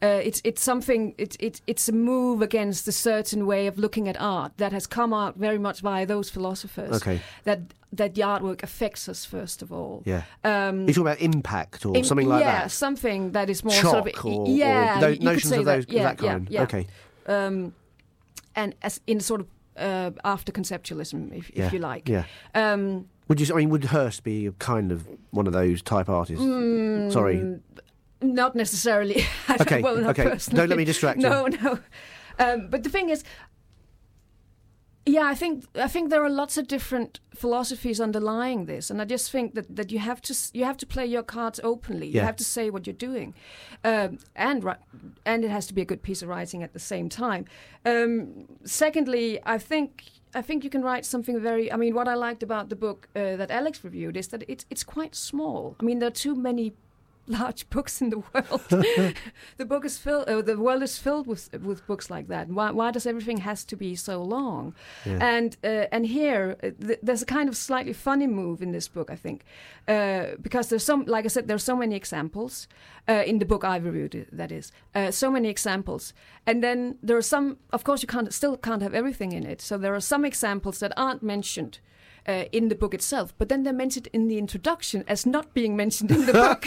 Uh, 0.00 0.20
it's 0.22 0.40
it's 0.44 0.62
something 0.62 1.12
it's 1.18 1.36
it, 1.40 1.60
it's 1.66 1.88
a 1.88 1.92
move 1.92 2.40
against 2.40 2.86
a 2.86 2.92
certain 2.92 3.46
way 3.46 3.66
of 3.66 3.78
looking 3.78 4.06
at 4.06 4.16
art 4.20 4.52
that 4.58 4.70
has 4.72 4.86
come 4.86 5.12
out 5.12 5.34
very 5.36 5.58
much 5.58 5.82
by 5.82 6.04
those 6.04 6.30
philosophers. 6.30 6.94
Okay. 7.02 7.20
That 7.42 7.60
that 7.92 8.14
the 8.14 8.20
artwork 8.20 8.62
affects 8.62 9.08
us 9.08 9.24
first 9.24 9.60
of 9.60 9.72
all. 9.72 10.04
Yeah. 10.06 10.22
Um, 10.44 10.86
You 10.86 10.94
talk 10.94 11.02
about 11.02 11.20
impact 11.20 11.84
or 11.84 11.96
in- 11.96 12.04
something 12.04 12.28
like 12.28 12.44
yeah, 12.44 12.52
that. 12.52 12.62
Yeah, 12.62 12.66
something 12.68 13.32
that 13.32 13.50
is 13.50 13.64
more 13.64 13.74
Chalk 13.74 13.90
sort 13.90 14.16
of 14.16 14.24
or, 14.24 14.46
yeah, 14.46 14.98
or 14.98 15.00
no- 15.00 15.08
you 15.08 15.16
could 15.16 15.24
notions 15.24 15.48
say 15.50 15.58
of 15.58 15.64
those 15.64 15.86
that. 15.86 15.92
Yeah, 15.92 16.02
that 16.04 16.18
kind. 16.18 16.48
Yeah, 16.48 16.60
yeah. 16.60 16.62
Okay. 16.62 16.86
Um, 17.26 17.74
and 18.54 18.76
as 18.82 19.00
in 19.08 19.18
sort 19.18 19.40
of 19.40 19.48
uh, 19.78 20.10
after 20.24 20.52
conceptualism, 20.52 21.32
if, 21.36 21.50
Yeah. 21.54 21.66
if 21.66 21.72
you 21.72 21.78
like. 21.78 22.08
Yeah. 22.08 22.24
Um, 22.54 23.06
Would 23.28 23.40
you? 23.40 23.54
I 23.54 23.58
mean, 23.58 23.70
would 23.70 23.84
Hirst 23.84 24.22
be 24.24 24.50
kind 24.58 24.90
of 24.92 25.06
one 25.30 25.46
of 25.46 25.52
those 25.52 25.82
type 25.82 26.08
artists? 26.08 26.44
Mm, 26.44 27.12
Sorry. 27.12 27.60
Not 28.20 28.54
necessarily. 28.56 29.24
Okay, 29.60 29.80
well, 29.82 29.96
not 29.96 30.10
okay. 30.18 30.30
personally. 30.30 30.56
Don't 30.60 30.68
let 30.68 30.78
me 30.78 30.84
distract 30.84 31.20
you. 31.20 31.28
No, 31.28 31.46
no. 31.46 31.78
Um, 32.38 32.68
but 32.68 32.82
the 32.84 32.90
thing 32.90 33.10
is, 33.10 33.24
yeah, 35.08 35.26
I 35.26 35.34
think 35.34 35.64
I 35.74 35.88
think 35.88 36.10
there 36.10 36.22
are 36.22 36.30
lots 36.30 36.58
of 36.58 36.68
different 36.68 37.20
philosophies 37.34 38.00
underlying 38.00 38.66
this, 38.66 38.90
and 38.90 39.00
I 39.00 39.04
just 39.04 39.30
think 39.30 39.54
that, 39.54 39.74
that 39.74 39.90
you 39.90 39.98
have 39.98 40.20
to 40.22 40.34
you 40.52 40.64
have 40.64 40.76
to 40.78 40.86
play 40.86 41.06
your 41.06 41.22
cards 41.22 41.60
openly. 41.62 42.06
Yeah. 42.08 42.20
You 42.20 42.26
have 42.26 42.36
to 42.36 42.44
say 42.44 42.70
what 42.70 42.86
you're 42.86 42.94
doing, 42.94 43.34
um, 43.84 44.18
and 44.36 44.64
and 45.24 45.44
it 45.44 45.50
has 45.50 45.66
to 45.68 45.74
be 45.74 45.82
a 45.82 45.84
good 45.84 46.02
piece 46.02 46.22
of 46.22 46.28
writing 46.28 46.62
at 46.62 46.72
the 46.72 46.78
same 46.78 47.08
time. 47.08 47.44
Um, 47.84 48.46
secondly, 48.64 49.38
I 49.44 49.58
think. 49.58 50.04
I 50.34 50.42
think 50.42 50.62
you 50.62 50.68
can 50.68 50.82
write 50.82 51.06
something 51.06 51.40
very. 51.40 51.72
I 51.72 51.76
mean, 51.76 51.94
what 51.94 52.06
I 52.06 52.12
liked 52.12 52.42
about 52.42 52.68
the 52.68 52.76
book 52.76 53.08
uh, 53.16 53.36
that 53.36 53.50
Alex 53.50 53.82
reviewed 53.82 54.14
is 54.14 54.28
that 54.28 54.44
it's 54.46 54.66
it's 54.68 54.84
quite 54.84 55.14
small. 55.14 55.74
I 55.80 55.84
mean, 55.84 56.00
there 56.00 56.08
are 56.08 56.20
too 56.26 56.34
many 56.34 56.74
large 57.28 57.68
books 57.74 58.00
in 58.00 58.10
the 58.10 58.18
world. 58.18 58.62
the 59.56 59.64
book 59.64 59.84
is 59.84 59.98
filled. 59.98 60.28
Uh, 60.28 60.42
the 60.42 60.56
world 60.56 60.82
is 60.82 60.98
filled 60.98 61.26
with 61.26 61.50
with 61.62 61.86
books 61.86 62.10
like 62.10 62.28
that. 62.28 62.48
Why 62.48 62.70
why 62.70 62.90
does 62.90 63.06
everything 63.06 63.38
has 63.38 63.64
to 63.64 63.76
be 63.76 63.94
so 63.94 64.22
long? 64.22 64.74
Yeah. 65.04 65.18
And 65.20 65.56
uh, 65.64 65.86
and 65.92 66.06
here 66.06 66.56
uh, 66.62 66.70
th- 66.86 67.00
there's 67.02 67.22
a 67.22 67.26
kind 67.26 67.48
of 67.48 67.56
slightly 67.56 67.92
funny 67.92 68.26
move 68.26 68.62
in 68.62 68.72
this 68.72 68.88
book, 68.88 69.10
I 69.10 69.16
think, 69.16 69.44
uh, 69.86 70.36
because 70.40 70.68
there's 70.68 70.84
some, 70.84 71.04
like 71.06 71.24
I 71.24 71.28
said, 71.28 71.48
there's 71.48 71.64
so 71.64 71.76
many 71.76 71.94
examples 71.96 72.68
uh, 73.08 73.22
in 73.26 73.38
the 73.38 73.46
book 73.46 73.64
I 73.64 73.76
reviewed. 73.76 74.26
That 74.32 74.52
is, 74.52 74.72
uh, 74.94 75.10
so 75.10 75.30
many 75.30 75.48
examples, 75.48 76.14
and 76.46 76.62
then 76.62 76.98
there 77.02 77.16
are 77.16 77.22
some. 77.22 77.58
Of 77.72 77.84
course, 77.84 78.02
you 78.02 78.08
can't 78.08 78.32
still 78.32 78.56
can't 78.56 78.82
have 78.82 78.94
everything 78.94 79.32
in 79.32 79.44
it. 79.46 79.60
So 79.60 79.78
there 79.78 79.94
are 79.94 80.00
some 80.00 80.24
examples 80.24 80.78
that 80.80 80.92
aren't 80.96 81.22
mentioned. 81.22 81.78
Uh, 82.26 82.44
in 82.52 82.68
the 82.68 82.74
book 82.74 82.92
itself, 82.94 83.32
but 83.38 83.48
then 83.48 83.62
they're 83.62 83.72
mentioned 83.72 84.06
in 84.12 84.28
the 84.28 84.36
introduction 84.36 85.02
as 85.08 85.24
not 85.24 85.54
being 85.54 85.74
mentioned 85.76 86.10
in 86.10 86.26
the 86.26 86.32
book. 86.32 86.62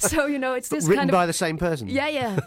so 0.00 0.26
you 0.26 0.38
know, 0.38 0.52
it's 0.52 0.68
this 0.68 0.84
Written 0.84 0.98
kind 1.08 1.10
of, 1.10 1.12
by 1.14 1.24
the 1.26 1.32
same 1.32 1.56
person. 1.56 1.88
yeah, 1.88 2.08
yeah. 2.08 2.36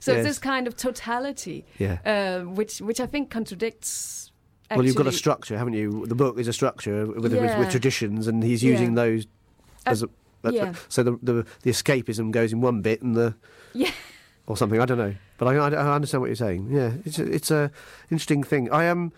so 0.00 0.12
Yes. 0.12 0.18
it's 0.18 0.26
this 0.28 0.38
kind 0.38 0.66
of 0.68 0.76
totality, 0.76 1.64
Yeah. 1.78 1.98
uh, 2.04 2.44
which 2.44 2.80
which 2.80 3.00
I 3.00 3.06
think 3.06 3.30
contradicts. 3.30 4.30
Well, 4.70 4.84
you've 4.86 4.94
got 4.96 5.06
a 5.08 5.12
structure, 5.12 5.56
haven't 5.58 5.72
you? 5.74 6.06
The 6.06 6.14
book 6.14 6.38
is 6.38 6.46
a 6.46 6.52
structure 6.52 7.06
with, 7.06 7.18
with, 7.22 7.32
Yeah. 7.34 7.58
with 7.58 7.70
traditions, 7.70 8.28
and 8.28 8.44
he's 8.44 8.62
Yeah. 8.62 8.72
using 8.72 8.94
those 8.94 9.26
Uh, 9.86 9.90
as 9.90 10.02
a. 10.02 10.08
a- 10.44 10.52
yeah. 10.52 10.74
So 10.88 11.02
the, 11.02 11.18
the 11.22 11.44
the 11.62 11.70
escapism 11.70 12.30
goes 12.30 12.52
in 12.52 12.60
one 12.60 12.80
bit, 12.82 13.02
and 13.02 13.16
the 13.16 13.34
Yeah. 13.72 13.90
or 14.46 14.56
something. 14.56 14.80
I 14.80 14.84
don't 14.84 14.98
know, 14.98 15.14
but 15.38 15.48
I, 15.48 15.54
I, 15.54 15.94
understand 15.94 16.20
what 16.20 16.26
you're 16.26 16.36
saying. 16.36 16.68
Yeah, 16.70 16.92
it's 17.04 17.18
a, 17.18 17.32
it's 17.32 17.50
a 17.50 17.70
interesting 18.10 18.42
thing. 18.42 18.70
I 18.70 18.88
um, 18.88 19.12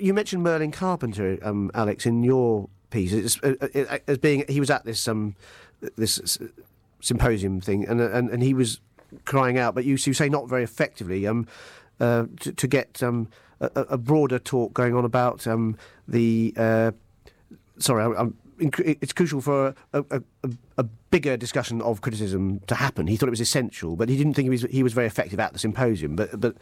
you 0.00 0.12
mentioned 0.12 0.42
Merlin 0.42 0.72
Carpenter, 0.72 1.38
um, 1.42 1.70
Alex, 1.74 2.04
in 2.06 2.22
your 2.22 2.68
piece 2.94 3.12
it's, 3.12 3.42
uh, 3.42 3.54
uh, 3.60 3.98
as 4.06 4.18
being 4.18 4.44
he 4.48 4.60
was 4.60 4.70
at 4.70 4.84
this 4.84 5.08
um 5.08 5.34
this 5.96 6.38
symposium 7.00 7.60
thing, 7.60 7.86
and 7.86 8.00
and 8.00 8.30
and 8.30 8.42
he 8.42 8.54
was 8.54 8.80
crying 9.24 9.58
out, 9.58 9.74
but 9.74 9.84
you, 9.84 9.92
you 9.92 10.12
say 10.12 10.28
not 10.28 10.48
very 10.48 10.64
effectively 10.64 11.26
um 11.26 11.46
uh, 12.00 12.26
to, 12.40 12.52
to 12.52 12.66
get 12.66 13.02
um 13.02 13.28
a, 13.60 13.70
a 13.90 13.98
broader 13.98 14.38
talk 14.38 14.72
going 14.74 14.94
on 14.94 15.04
about 15.04 15.46
um 15.46 15.76
the 16.08 16.52
uh, 16.56 16.90
sorry 17.78 18.02
I'm 18.16 18.36
it's 18.58 19.12
crucial 19.12 19.40
for 19.40 19.74
a, 19.92 20.04
a, 20.10 20.22
a, 20.78 20.84
bigger 21.10 21.36
discussion 21.36 21.80
of 21.82 22.00
criticism 22.00 22.60
to 22.66 22.74
happen. 22.74 23.06
He 23.06 23.16
thought 23.16 23.28
it 23.28 23.30
was 23.30 23.40
essential, 23.40 23.96
but 23.96 24.08
he 24.08 24.16
didn't 24.16 24.34
think 24.34 24.46
he 24.46 24.50
was, 24.50 24.62
he 24.62 24.82
was 24.82 24.92
very 24.92 25.06
effective 25.06 25.38
at 25.38 25.52
the 25.52 25.58
symposium. 25.58 26.16
But 26.16 26.40
but 26.40 26.56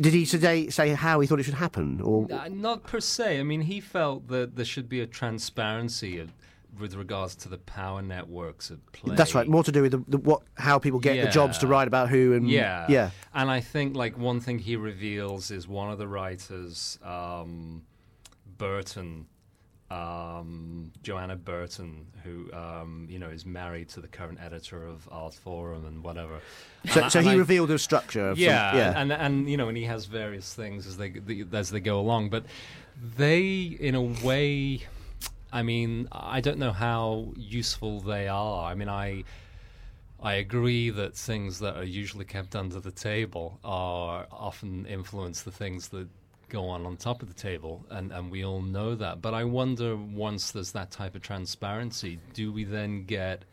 did 0.00 0.12
he 0.12 0.26
today 0.26 0.68
say 0.68 0.90
how 0.90 1.20
he 1.20 1.26
thought 1.26 1.40
it 1.40 1.44
should 1.44 1.54
happen, 1.54 2.00
or 2.00 2.32
uh, 2.32 2.48
not 2.48 2.84
per 2.84 3.00
se? 3.00 3.40
I 3.40 3.42
mean, 3.42 3.62
he 3.62 3.80
felt 3.80 4.28
that 4.28 4.54
there 4.54 4.64
should 4.64 4.88
be 4.88 5.00
a 5.00 5.06
transparency 5.06 6.20
of, 6.20 6.32
with 6.78 6.94
regards 6.94 7.34
to 7.36 7.48
the 7.48 7.58
power 7.58 8.00
networks 8.00 8.70
at 8.70 8.78
play. 8.92 9.16
That's 9.16 9.34
right. 9.34 9.48
More 9.48 9.64
to 9.64 9.72
do 9.72 9.82
with 9.82 9.92
the, 9.92 10.04
the, 10.06 10.18
what 10.18 10.42
how 10.54 10.78
people 10.78 11.00
get 11.00 11.16
yeah. 11.16 11.24
the 11.24 11.30
jobs 11.30 11.58
to 11.58 11.66
write 11.66 11.88
about 11.88 12.10
who 12.10 12.34
and 12.34 12.48
yeah, 12.48 12.86
yeah. 12.88 13.10
And 13.34 13.50
I 13.50 13.60
think 13.60 13.96
like 13.96 14.16
one 14.16 14.40
thing 14.40 14.60
he 14.60 14.76
reveals 14.76 15.50
is 15.50 15.66
one 15.66 15.90
of 15.90 15.98
the 15.98 16.06
writers, 16.06 16.98
um, 17.02 17.82
Burton 18.56 19.26
um, 19.90 20.92
Joanna 21.02 21.36
Burton, 21.36 22.06
who 22.22 22.52
um, 22.52 23.06
you 23.08 23.18
know 23.18 23.28
is 23.28 23.46
married 23.46 23.88
to 23.90 24.00
the 24.00 24.08
current 24.08 24.38
editor 24.40 24.84
of 24.84 25.08
Artforum 25.10 25.86
and 25.86 26.04
whatever. 26.04 26.40
So, 26.92 27.02
and, 27.02 27.12
so 27.12 27.18
and 27.20 27.28
he 27.28 27.34
I, 27.34 27.36
revealed 27.36 27.70
a 27.70 27.78
structure. 27.78 28.34
yeah, 28.36 28.70
some, 28.70 28.78
yeah, 28.78 29.00
and 29.00 29.12
and 29.12 29.50
you 29.50 29.56
know, 29.56 29.68
and 29.68 29.76
he 29.76 29.84
has 29.84 30.04
various 30.04 30.54
things 30.54 30.86
as 30.86 30.96
they 30.98 31.12
as 31.52 31.70
they 31.70 31.80
go 31.80 31.98
along, 31.98 32.28
but 32.30 32.44
they, 33.16 33.76
in 33.80 33.94
a 33.94 34.02
way, 34.02 34.82
I 35.52 35.62
mean, 35.62 36.08
I 36.12 36.40
don't 36.40 36.58
know 36.58 36.72
how 36.72 37.32
useful 37.36 38.00
they 38.00 38.28
are. 38.28 38.70
I 38.70 38.74
mean, 38.74 38.88
I. 38.88 39.24
I 40.20 40.32
agree 40.32 40.90
that 40.90 41.14
things 41.14 41.60
that 41.60 41.76
are 41.76 41.84
usually 41.84 42.24
kept 42.24 42.56
under 42.56 42.80
the 42.80 42.90
table 42.90 43.60
are 43.62 44.26
often 44.32 44.84
influence 44.86 45.42
the 45.42 45.52
things 45.52 45.86
that 45.90 46.08
go 46.48 46.68
on 46.68 46.86
on 46.86 46.96
top 46.96 47.22
of 47.22 47.28
the 47.28 47.34
table, 47.34 47.84
and, 47.90 48.12
and 48.12 48.30
we 48.30 48.44
all 48.44 48.62
know 48.62 48.94
that. 48.94 49.20
But 49.22 49.34
I 49.34 49.44
wonder, 49.44 49.96
once 49.96 50.50
there's 50.52 50.72
that 50.72 50.90
type 50.90 51.14
of 51.14 51.22
transparency, 51.22 52.18
do 52.34 52.52
we 52.52 52.64
then 52.64 53.04
get, 53.04 53.44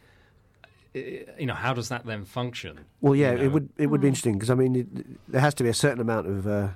you 0.94 1.46
know, 1.46 1.54
how 1.54 1.74
does 1.74 1.90
that 1.90 2.06
then 2.06 2.26
function? 2.26 2.80
Well, 3.02 3.16
yeah, 3.16 3.32
you 3.32 3.38
know? 3.38 3.44
it 3.44 3.52
would 3.52 3.70
it 3.78 3.88
would 3.88 4.02
be 4.02 4.06
Mm. 4.06 4.10
interesting 4.10 4.34
because 4.34 4.50
I 4.50 4.56
mean, 4.56 4.76
it, 4.76 5.32
there 5.32 5.42
has 5.42 5.54
to 5.56 5.64
be 5.64 5.70
a 5.70 5.74
certain 5.74 6.00
amount 6.02 6.28
of 6.28 6.48
uh, 6.48 6.70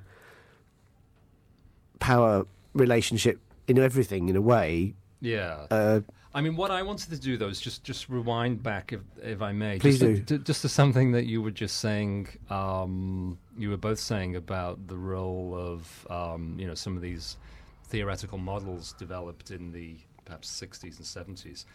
power 1.99 2.45
relationship 2.73 3.39
in 3.67 3.77
everything, 3.77 4.29
in 4.29 4.35
a 4.35 4.41
way. 4.41 4.93
Yeah. 5.21 5.67
Uh, 5.71 6.01
I 6.33 6.41
mean, 6.41 6.55
what 6.55 6.69
I 6.69 6.83
wanted 6.83 7.09
to 7.09 7.19
do 7.19 7.37
though 7.37 7.47
is 7.47 7.59
just 7.59 7.83
just 7.83 8.07
rewind 8.07 8.61
back, 8.61 8.93
if 8.93 9.01
if 9.21 9.41
I 9.41 9.51
may, 9.51 9.79
Please 9.79 9.99
just 9.99 10.25
do. 10.25 10.37
To, 10.37 10.43
just 10.43 10.61
to 10.61 10.69
something 10.69 11.11
that 11.13 11.25
you 11.25 11.41
were 11.41 11.51
just 11.51 11.77
saying. 11.77 12.27
Um, 12.49 13.39
you 13.57 13.71
were 13.71 13.77
both 13.77 13.99
saying 13.99 14.35
about 14.35 14.87
the 14.87 14.95
role 14.95 15.55
of 15.55 16.07
um, 16.09 16.55
you 16.59 16.67
know 16.67 16.75
some 16.75 16.95
of 16.95 17.01
these 17.01 17.37
theoretical 17.85 18.37
models 18.37 18.93
developed 18.93 19.49
in 19.49 19.71
the 19.71 19.97
perhaps 20.25 20.47
60s 20.61 20.83
and 20.83 21.37
70s. 21.37 21.65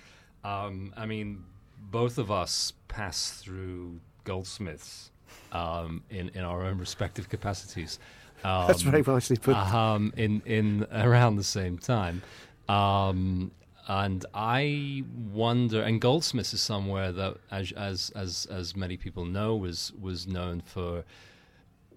Um, 0.44 0.94
I 0.96 1.06
mean, 1.06 1.44
both 1.90 2.18
of 2.18 2.30
us 2.30 2.72
passed 2.86 3.34
through 3.42 3.98
Goldsmiths 4.22 5.10
um, 5.50 6.04
in 6.10 6.28
in 6.30 6.44
our 6.44 6.62
own 6.64 6.78
respective 6.78 7.28
capacities. 7.28 7.98
Um, 8.44 8.66
that's 8.68 8.82
very 8.82 9.02
nicely 9.02 9.36
put. 9.36 9.56
um, 9.56 10.12
in 10.16 10.42
in 10.46 10.86
around 10.92 11.36
the 11.36 11.44
same 11.44 11.76
time. 11.76 12.22
Um, 12.68 13.50
and 13.86 14.24
I 14.32 15.04
wonder, 15.32 15.82
and 15.82 16.00
Goldsmiths 16.00 16.54
is 16.54 16.62
somewhere 16.62 17.12
that, 17.12 17.36
as 17.50 17.72
as 17.72 18.10
as, 18.14 18.46
as 18.50 18.74
many 18.74 18.96
people 18.96 19.24
know, 19.24 19.56
was 19.56 19.92
was 20.00 20.26
known 20.26 20.62
for 20.62 21.04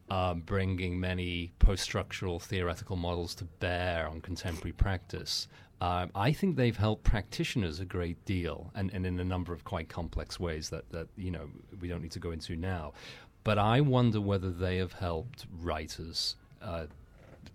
um, 0.10 0.41
bringing 0.41 1.00
many 1.00 1.52
post-structural 1.60 2.39
theoretical 2.39 2.95
models 2.95 3.36
to 3.36 3.45
bear 3.45 4.08
on 4.08 4.21
contemporary 4.21 4.71
practice. 4.73 5.47
Um, 5.80 6.10
I 6.15 6.32
think 6.32 6.56
they've 6.56 6.76
helped 6.76 7.04
practitioners 7.04 7.80
a 7.80 7.86
great 7.86 8.23
deal, 8.26 8.71
and, 8.73 8.91
and 8.93 9.06
in 9.06 9.19
a 9.19 9.23
number 9.23 9.54
of 9.54 9.63
quite 9.63 9.89
complex 9.89 10.39
ways 10.39 10.69
that, 10.71 10.89
that 10.91 11.08
you 11.15 11.32
know 11.32 11.50
we 11.80 11.88
don't 11.88 12.02
need 12.02 12.12
to 12.13 12.19
go 12.19 12.32
into 12.32 12.56
now. 12.56 12.93
But 13.43 13.58
I 13.58 13.80
wonder 13.82 14.19
whether 14.19 14.50
they 14.50 14.78
have 14.78 14.93
helped 14.93 15.45
writers, 15.62 16.36
uh, 16.62 16.88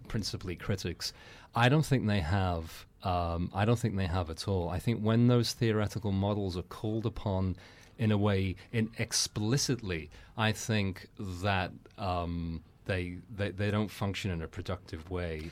principally 0.09 0.57
critics. 0.57 1.13
I 1.55 1.69
don't 1.69 1.85
think 1.85 2.07
they 2.07 2.21
have. 2.21 2.87
Um, 3.05 3.51
I 3.53 3.65
don't 3.65 3.79
think 3.79 3.97
they 3.97 4.07
have 4.07 4.31
at 4.31 4.47
all. 4.47 4.69
I 4.69 4.79
think 4.79 5.01
when 5.01 5.27
those 5.27 5.53
theoretical 5.53 6.13
models 6.13 6.57
are 6.57 6.63
called 6.63 7.07
upon 7.07 7.57
in 7.99 8.11
a 8.13 8.19
way, 8.19 8.57
in 8.73 8.91
explicitly, 8.99 10.11
I 10.37 10.53
think 10.53 11.09
that 11.19 11.73
um, 11.99 12.63
they, 12.87 13.19
they 13.35 13.51
they 13.51 13.71
don't 13.71 13.91
function 13.91 14.31
in 14.31 14.43
a 14.43 14.49
productive 14.49 15.11
way. 15.11 15.51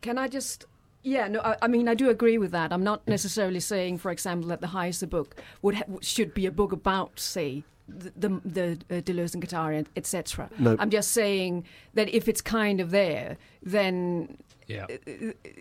Can 0.00 0.18
I 0.18 0.28
just? 0.28 0.66
Yeah, 1.02 1.28
no, 1.28 1.40
I, 1.40 1.56
I 1.62 1.68
mean 1.68 1.88
I 1.88 1.94
do 1.94 2.10
agree 2.10 2.38
with 2.38 2.50
that. 2.52 2.72
I'm 2.72 2.84
not 2.84 3.06
necessarily 3.06 3.60
saying, 3.60 3.98
for 3.98 4.10
example, 4.10 4.48
that 4.48 4.60
the 4.60 4.68
Heiser 4.68 5.08
book 5.08 5.36
would 5.62 5.76
ha- 5.76 5.84
should 6.00 6.34
be 6.34 6.46
a 6.46 6.52
book 6.52 6.72
about, 6.72 7.20
say, 7.20 7.64
the 7.88 8.10
the, 8.16 8.28
the 8.88 8.96
uh, 8.98 9.00
Deleuze 9.02 9.34
and 9.34 9.42
Guattari, 9.46 9.86
etc. 9.96 10.48
No. 10.58 10.76
I'm 10.78 10.90
just 10.90 11.12
saying 11.12 11.64
that 11.94 12.08
if 12.14 12.28
it's 12.28 12.40
kind 12.40 12.80
of 12.80 12.90
there, 12.90 13.36
then 13.62 14.38
Yeah. 14.66 14.86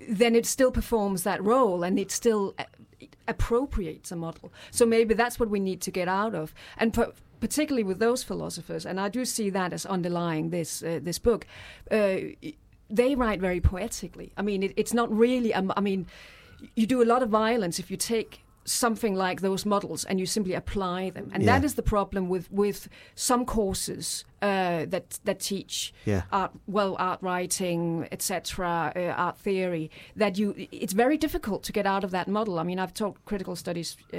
then 0.10 0.36
it 0.36 0.46
still 0.46 0.72
performs 0.72 1.24
that 1.24 1.44
role 1.44 1.84
and 1.84 2.00
it 2.00 2.12
still 2.12 2.54
uh, 2.58 2.64
appropriates 3.28 4.12
a 4.12 4.16
model. 4.16 4.52
So 4.72 4.86
maybe 4.86 5.14
that's 5.14 5.40
what 5.40 5.50
we 5.50 5.60
need 5.60 5.82
to 5.82 5.92
get 5.92 6.08
out 6.08 6.34
of. 6.36 6.54
And 6.78 6.94
per- 6.94 7.12
particularly 7.40 7.84
with 7.84 8.00
those 8.00 8.24
philosophers, 8.24 8.86
and 8.86 9.00
I 9.00 9.10
do 9.10 9.26
see 9.26 9.50
that 9.52 9.74
as 9.74 9.86
underlying 9.86 10.50
this 10.50 10.82
uh, 10.84 11.00
this 11.04 11.20
book. 11.20 11.46
Uh, 11.92 12.18
they 12.90 13.16
write 13.16 13.40
very 13.42 13.60
poetically. 13.60 14.32
I 14.38 14.42
mean, 14.44 14.62
it, 14.64 14.74
it's 14.78 14.94
not 14.94 15.10
really. 15.12 15.54
Um, 15.54 15.74
I 15.76 15.82
mean, 15.82 16.06
you 16.76 16.86
do 16.86 17.02
a 17.02 17.06
lot 17.14 17.24
of 17.24 17.30
violence 17.30 17.80
if 17.80 17.90
you 17.90 17.98
take 17.98 18.43
something 18.66 19.14
like 19.16 19.42
those 19.42 19.66
models 19.66 20.06
and 20.06 20.20
you 20.20 20.26
simply 20.26 20.54
apply 20.54 21.10
them, 21.12 21.30
and 21.34 21.44
Yeah. 21.44 21.54
that 21.60 21.66
is 21.66 21.74
the 21.76 21.84
problem 21.84 22.30
with 22.30 22.52
with 22.52 22.88
some 23.16 23.46
courses 23.46 24.26
uh, 24.42 24.86
that 24.90 25.20
that 25.24 25.40
teach 25.40 25.94
Yeah. 26.06 26.24
art, 26.32 26.52
well, 26.68 26.96
art 27.00 27.20
writing, 27.22 28.08
etc., 28.12 28.92
uh, 28.96 29.00
art 29.22 29.38
theory. 29.38 29.90
That 30.16 30.38
you, 30.38 30.54
it's 30.72 30.94
very 30.94 31.18
difficult 31.18 31.64
to 31.64 31.72
get 31.72 31.86
out 31.86 32.04
of 32.04 32.12
that 32.12 32.28
model. 32.28 32.60
I 32.60 32.64
mean, 32.64 32.80
I've 32.80 32.94
taught 32.94 33.16
critical 33.26 33.56
studies 33.56 33.98
uh, 34.14 34.18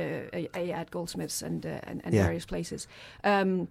at 0.54 0.90
Goldsmiths 0.90 1.42
and 1.42 1.64
uh, 1.66 1.80
and, 1.86 2.00
and 2.04 2.14
Yeah. 2.14 2.22
various 2.24 2.46
places. 2.46 2.88
Um, 3.22 3.68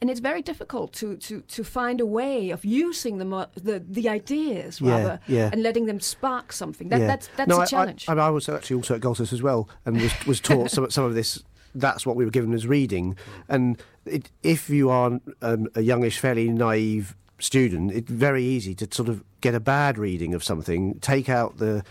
and 0.00 0.10
it's 0.10 0.20
very 0.20 0.42
difficult 0.42 0.92
to, 0.94 1.16
to, 1.16 1.40
to 1.42 1.64
find 1.64 2.00
a 2.00 2.06
way 2.06 2.50
of 2.50 2.64
using 2.64 3.18
the 3.18 3.24
mo- 3.24 3.46
the, 3.54 3.80
the 3.80 4.08
ideas 4.08 4.80
Yeah, 4.80 4.90
rather 4.92 5.20
yeah. 5.26 5.50
and 5.52 5.62
letting 5.62 5.86
them 5.86 6.00
spark 6.00 6.52
something. 6.52 6.88
That, 6.88 7.00
yeah. 7.00 7.06
That's 7.06 7.28
that's 7.36 7.48
no, 7.48 7.58
a 7.58 7.60
I- 7.62 7.66
challenge. 7.66 8.04
I, 8.08 8.14
I, 8.14 8.26
I 8.26 8.30
was 8.30 8.48
actually 8.48 8.76
also 8.76 8.94
at 8.94 9.00
Goldsmiths 9.00 9.32
as 9.32 9.42
well, 9.42 9.68
and 9.84 10.00
was 10.00 10.26
was 10.26 10.40
taught 10.40 10.70
some 10.70 10.90
some 10.90 11.04
of 11.04 11.14
this. 11.14 11.42
That's 11.76 12.06
what 12.06 12.14
we 12.14 12.24
were 12.24 12.30
given 12.30 12.54
as 12.54 12.66
reading, 12.68 13.16
and 13.48 13.82
it, 14.06 14.30
if 14.44 14.70
you 14.70 14.90
are 14.90 15.18
um, 15.42 15.66
a 15.74 15.80
youngish, 15.80 16.18
fairly 16.20 16.48
naive 16.48 17.16
student, 17.40 17.90
it's 17.90 18.08
very 18.10 18.44
easy 18.44 18.76
to 18.76 18.86
sort 18.92 19.08
of 19.08 19.24
get 19.40 19.56
a 19.56 19.60
bad 19.60 19.98
reading 19.98 20.34
of 20.34 20.44
something, 20.44 20.98
take 21.00 21.28
out 21.28 21.58
the 21.58 21.82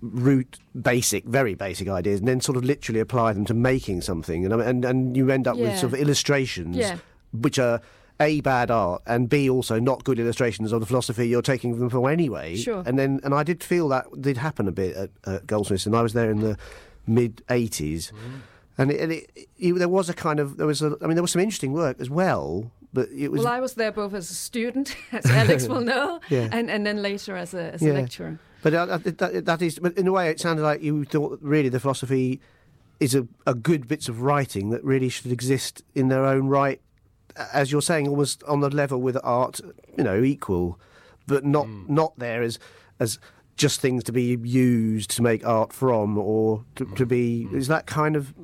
root 0.00 0.58
basic, 0.80 1.24
very 1.24 1.54
basic 1.54 1.88
ideas, 1.88 2.20
and 2.20 2.28
then 2.28 2.40
sort 2.40 2.56
of 2.56 2.64
literally 2.64 3.00
apply 3.00 3.32
them 3.32 3.44
to 3.44 3.54
making 3.54 4.00
something, 4.00 4.44
and 4.46 4.54
and, 4.54 4.84
and 4.84 5.16
you 5.16 5.30
end 5.30 5.46
up 5.46 5.56
with 5.56 5.76
sort 5.78 5.92
of 5.92 5.98
illustrations, 5.98 6.76
Yeah. 6.76 6.96
Which 7.32 7.58
are. 7.58 7.80
A 8.22 8.42
bad 8.42 8.70
art 8.70 9.00
and 9.06 9.30
B 9.30 9.48
also 9.48 9.80
not 9.80 10.04
good 10.04 10.18
illustrations 10.18 10.72
of 10.72 10.80
the 10.80 10.84
philosophy 10.86 11.26
you're 11.26 11.40
taking 11.40 11.78
them 11.78 11.88
from 11.88 12.04
anyway. 12.06 12.54
Sure. 12.54 12.82
And 12.84 12.98
then 12.98 13.18
and 13.24 13.32
I 13.32 13.42
did 13.44 13.64
feel 13.64 13.88
that 13.88 14.04
did 14.20 14.36
happen 14.36 14.68
a 14.68 14.72
bit 14.72 14.94
at, 14.94 15.10
at 15.24 15.46
Goldsmiths, 15.46 15.86
and 15.86 15.96
I 15.96 16.02
was 16.02 16.12
there 16.12 16.30
in 16.30 16.40
the 16.40 16.58
mid 17.06 17.36
'80s, 17.48 18.12
and, 18.76 18.90
it, 18.90 19.00
and 19.00 19.12
it, 19.12 19.30
it, 19.56 19.72
there 19.72 19.88
was 19.88 20.10
a 20.10 20.12
kind 20.12 20.38
of 20.38 20.58
there 20.58 20.66
was 20.66 20.82
a 20.82 20.98
I 21.00 21.06
mean 21.06 21.14
there 21.16 21.22
was 21.22 21.30
some 21.32 21.40
interesting 21.40 21.72
work 21.72 21.98
as 21.98 22.10
well, 22.10 22.70
but 22.92 23.08
it 23.08 23.28
was 23.28 23.38
well, 23.42 23.54
I 23.54 23.58
was 23.58 23.72
there 23.72 23.90
both 23.90 24.12
as 24.12 24.30
a 24.30 24.34
student, 24.34 24.94
as 25.12 25.24
Alex 25.24 25.66
will 25.66 25.80
know, 25.80 26.20
Yeah. 26.28 26.50
and, 26.52 26.70
and 26.70 26.84
then 26.84 27.00
later 27.00 27.36
as 27.36 27.54
a, 27.54 27.72
as 27.72 27.80
Yeah. 27.80 27.92
a 27.92 27.94
lecturer. 27.94 28.38
But 28.62 28.74
uh, 28.74 28.98
that, 28.98 29.46
that 29.46 29.62
is, 29.62 29.78
but 29.78 29.96
in 29.96 30.06
a 30.06 30.12
way, 30.12 30.28
it 30.28 30.38
sounded 30.40 30.62
like 30.62 30.82
you 30.82 31.06
thought 31.06 31.38
really 31.40 31.70
the 31.70 31.80
philosophy 31.80 32.38
is 33.00 33.14
a, 33.14 33.26
a 33.46 33.54
good 33.54 33.88
bits 33.88 34.10
of 34.10 34.20
writing 34.20 34.68
that 34.70 34.84
really 34.84 35.08
should 35.08 35.32
exist 35.32 35.82
in 35.94 36.08
their 36.08 36.26
own 36.26 36.48
right, 36.48 36.82
as 37.52 37.72
you're 37.72 37.82
saying, 37.82 38.08
almost 38.08 38.42
on 38.44 38.60
the 38.60 38.70
level 38.70 39.00
with 39.00 39.16
art, 39.22 39.60
you 39.96 40.04
know, 40.04 40.22
equal, 40.22 40.78
but 41.26 41.44
not 41.44 41.68
not 41.88 42.18
there 42.18 42.42
as 42.42 42.58
as 42.98 43.18
just 43.56 43.80
things 43.80 44.02
to 44.04 44.12
be 44.12 44.38
used 44.42 45.10
to 45.10 45.22
make 45.22 45.46
art 45.46 45.72
from, 45.72 46.16
or 46.16 46.64
to, 46.76 46.86
to 46.96 47.06
be. 47.06 47.48
Is 47.52 47.68
that 47.68 47.86
kind 47.86 48.16
of 48.16 48.34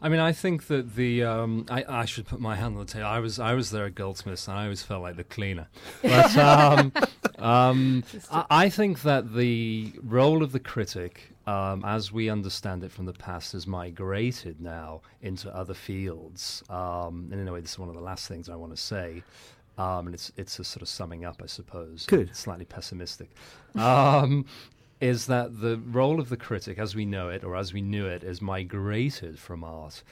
I 0.00 0.08
mean, 0.08 0.20
I 0.20 0.32
think 0.32 0.68
that 0.68 0.94
the 0.94 1.24
um, 1.24 1.66
I, 1.68 1.84
I 1.88 2.04
should 2.04 2.26
put 2.26 2.40
my 2.40 2.54
hand 2.54 2.76
on 2.76 2.86
the 2.86 2.92
table. 2.92 3.06
I 3.06 3.18
was 3.18 3.40
I 3.40 3.54
was 3.54 3.70
there 3.70 3.86
at 3.86 3.94
Goldsmiths, 3.96 4.46
and 4.46 4.56
I 4.56 4.64
always 4.64 4.82
felt 4.82 5.02
like 5.02 5.16
the 5.16 5.24
cleaner. 5.24 5.68
But 6.02 6.36
um, 6.36 6.92
um, 7.38 8.04
I, 8.30 8.44
I 8.50 8.68
think 8.68 9.02
that 9.02 9.34
the 9.34 9.92
role 10.02 10.42
of 10.42 10.52
the 10.52 10.60
critic, 10.60 11.32
um, 11.48 11.82
as 11.82 12.12
we 12.12 12.28
understand 12.28 12.84
it 12.84 12.92
from 12.92 13.06
the 13.06 13.14
past, 13.14 13.52
has 13.52 13.66
migrated 13.66 14.60
now 14.60 15.00
into 15.22 15.48
other 15.56 15.72
fields. 15.72 16.62
Um, 16.68 17.28
and 17.32 17.40
in 17.40 17.48
a 17.48 17.52
way, 17.54 17.60
this 17.60 17.72
is 17.72 17.78
one 17.78 17.88
of 17.88 17.94
the 17.94 18.02
last 18.02 18.28
things 18.28 18.50
I 18.50 18.54
want 18.54 18.76
to 18.76 18.80
say. 18.80 19.22
Um, 19.78 20.08
and 20.08 20.14
it's 20.14 20.30
it's 20.36 20.58
a 20.58 20.64
sort 20.64 20.82
of 20.82 20.88
summing 20.88 21.24
up, 21.24 21.40
I 21.42 21.46
suppose. 21.46 22.04
Good. 22.04 22.36
Slightly 22.36 22.66
pessimistic. 22.66 23.30
Um, 23.76 24.44
is 25.00 25.26
that 25.26 25.62
the 25.62 25.78
role 25.86 26.20
of 26.20 26.28
the 26.28 26.36
critic, 26.36 26.78
as 26.78 26.94
we 26.94 27.06
know 27.06 27.30
it, 27.30 27.44
or 27.44 27.56
as 27.56 27.72
we 27.72 27.80
knew 27.80 28.04
it, 28.04 28.24
is 28.24 28.42
migrated 28.42 29.38
from 29.38 29.64
art. 29.64 30.02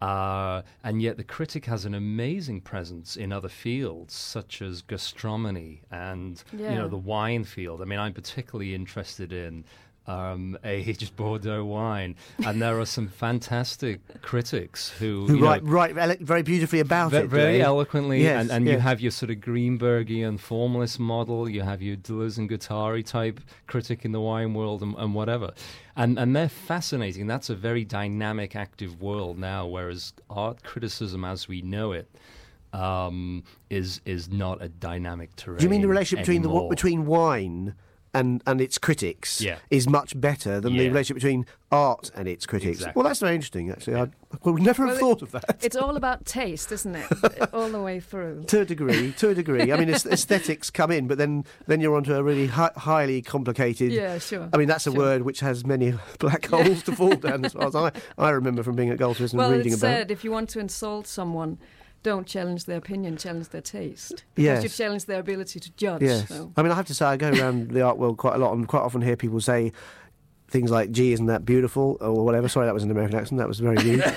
Uh, 0.00 0.62
and 0.84 1.02
yet, 1.02 1.16
the 1.16 1.24
critic 1.24 1.64
has 1.64 1.86
an 1.86 1.94
amazing 1.94 2.60
presence 2.60 3.16
in 3.16 3.32
other 3.32 3.48
fields, 3.48 4.14
such 4.14 4.62
as 4.62 4.82
gastronomy 4.82 5.82
and 5.90 6.44
you 6.52 6.58
know 6.58 6.86
the 6.86 6.96
wine 6.96 7.42
field. 7.42 7.82
I 7.82 7.84
mean, 7.84 7.98
I'm 7.98 8.12
particularly 8.12 8.76
interested 8.76 9.32
in 9.32 9.64
um, 10.06 10.58
aged 10.64 11.16
Bordeaux 11.16 11.64
wine, 11.64 12.16
and 12.44 12.60
there 12.60 12.78
are 12.78 12.86
some 12.86 13.08
fantastic 13.08 14.00
critics 14.22 14.90
who, 14.90 15.26
Who 15.26 15.34
you 15.36 15.40
know, 15.40 15.46
write, 15.46 15.64
write 15.94 16.20
very 16.20 16.42
beautifully 16.42 16.80
about 16.80 17.12
Ve- 17.12 17.18
it. 17.18 17.26
very 17.28 17.62
eloquently, 17.62 18.22
Yes, 18.22 18.42
and, 18.42 18.50
and 18.50 18.68
you 18.68 18.78
have 18.78 19.00
your 19.00 19.10
sort 19.10 19.30
of 19.30 19.38
Greenbergian 19.38 20.38
formalist 20.38 21.00
model, 21.00 21.48
you 21.48 21.62
have 21.62 21.80
your 21.82 21.96
Deleuze 21.96 22.38
and 22.38 22.48
Guattari 22.48 23.04
type 23.04 23.40
critic 23.66 24.04
in 24.04 24.12
the 24.12 24.20
wine 24.20 24.54
world, 24.54 24.82
and, 24.82 24.94
and 24.98 25.14
whatever, 25.14 25.52
and 25.96 26.18
and 26.18 26.34
they're 26.36 26.48
fascinating. 26.48 27.26
That's 27.26 27.50
a 27.50 27.54
very 27.54 27.84
dynamic, 27.84 28.54
active 28.56 29.00
world 29.00 29.38
now, 29.38 29.66
whereas 29.66 30.12
art 30.28 30.62
criticism, 30.62 31.24
as 31.24 31.48
we 31.48 31.62
know 31.62 31.92
it, 31.92 32.10
um, 32.74 33.42
is 33.70 34.00
is 34.04 34.28
not 34.30 34.60
a 34.62 34.68
dynamic 34.68 35.34
terrain. 35.36 35.58
Do 35.58 35.64
you 35.64 35.70
mean 35.70 35.80
the 35.80 35.88
relationship 35.88 36.24
between 36.26 36.42
the 36.42 36.66
between 36.68 37.06
wine 37.06 37.74
and 38.14 38.42
and 38.46 38.60
its 38.60 38.78
critics 38.78 39.40
Yeah. 39.40 39.56
is 39.70 39.88
much 39.88 40.18
better 40.20 40.60
than 40.60 40.76
the 40.76 40.86
relationship 40.88 41.16
between 41.16 41.44
art 41.72 42.10
and 42.14 42.28
its 42.28 42.46
critics? 42.46 42.78
Exactly. 42.78 42.92
Well, 43.00 43.08
that's 43.08 43.20
very 43.20 43.34
interesting. 43.34 43.70
Actually, 43.70 43.96
I, 43.96 44.02
I 44.02 44.50
would 44.50 44.62
never 44.62 44.86
have 44.86 44.92
Well, 45.00 45.00
thought 45.00 45.22
of 45.22 45.32
that. 45.32 45.58
It's 45.62 45.76
all 45.76 45.96
about 45.96 46.24
taste, 46.24 46.70
isn't 46.72 46.94
it? 46.94 47.06
all 47.52 47.68
the 47.68 47.82
way 47.82 48.00
through. 48.00 48.44
To 48.44 48.60
a 48.60 48.64
degree, 48.64 49.12
to 49.18 49.28
a 49.30 49.34
degree. 49.34 49.72
I 49.72 49.76
mean, 49.78 49.90
aes- 49.90 50.06
aesthetics 50.06 50.70
come 50.70 50.90
in, 50.90 51.06
but 51.08 51.18
then 51.18 51.44
then 51.66 51.80
you're 51.80 51.96
onto 51.96 52.14
a 52.14 52.22
really 52.22 52.46
hi- 52.46 52.72
highly 52.76 53.20
complicated. 53.22 53.92
Yeah, 53.92 54.18
sure. 54.18 54.48
I 54.52 54.56
mean, 54.56 54.68
that's 54.68 54.86
a 54.86 54.90
Sure. 54.92 54.98
word 55.00 55.22
which 55.22 55.40
has 55.40 55.66
many 55.66 55.94
black 56.20 56.46
holes 56.46 56.82
to 56.84 56.92
fall 56.94 57.16
down, 57.16 57.44
as 57.44 57.52
far 57.52 57.66
as 57.66 57.74
I, 57.74 57.90
I 58.16 58.30
remember 58.30 58.62
from 58.62 58.76
being 58.76 58.90
at 58.90 58.98
Goldsmiths 58.98 59.32
and 59.32 59.38
well, 59.38 59.50
reading 59.50 59.72
it's 59.72 59.80
about. 59.82 59.88
said 59.88 60.10
if 60.10 60.22
you 60.24 60.30
want 60.30 60.48
to 60.50 60.60
insult 60.60 61.06
someone, 61.06 61.58
don't 62.04 62.26
challenge 62.26 62.66
their 62.66 62.78
opinion, 62.78 63.16
challenge 63.16 63.48
their 63.48 63.60
taste. 63.60 64.24
Because 64.34 64.62
you 64.62 64.68
Yes. 64.68 64.76
challenge 64.76 65.06
their 65.06 65.18
ability 65.18 65.58
to 65.58 65.70
judge. 65.72 66.02
Yes. 66.02 66.28
So. 66.28 66.52
I 66.56 66.62
mean, 66.62 66.70
I 66.70 66.76
have 66.76 66.86
to 66.86 66.94
say, 66.94 67.06
I 67.06 67.16
go 67.16 67.30
around 67.30 67.72
the 67.72 67.80
art 67.80 67.98
world 67.98 68.18
quite 68.18 68.36
a 68.36 68.38
lot 68.38 68.52
and 68.52 68.68
quite 68.68 68.82
often 68.82 69.00
hear 69.00 69.16
people 69.16 69.40
say 69.40 69.72
things 70.48 70.70
like, 70.70 70.92
gee, 70.92 71.12
isn't 71.12 71.26
that 71.26 71.44
beautiful? 71.44 71.96
Or 72.00 72.24
whatever. 72.24 72.46
Sorry, 72.48 72.66
that 72.66 72.74
was 72.74 72.84
an 72.84 72.90
American 72.90 73.18
accent. 73.18 73.38
That 73.38 73.48
was 73.48 73.58
very 73.58 73.76
rude. 73.76 74.04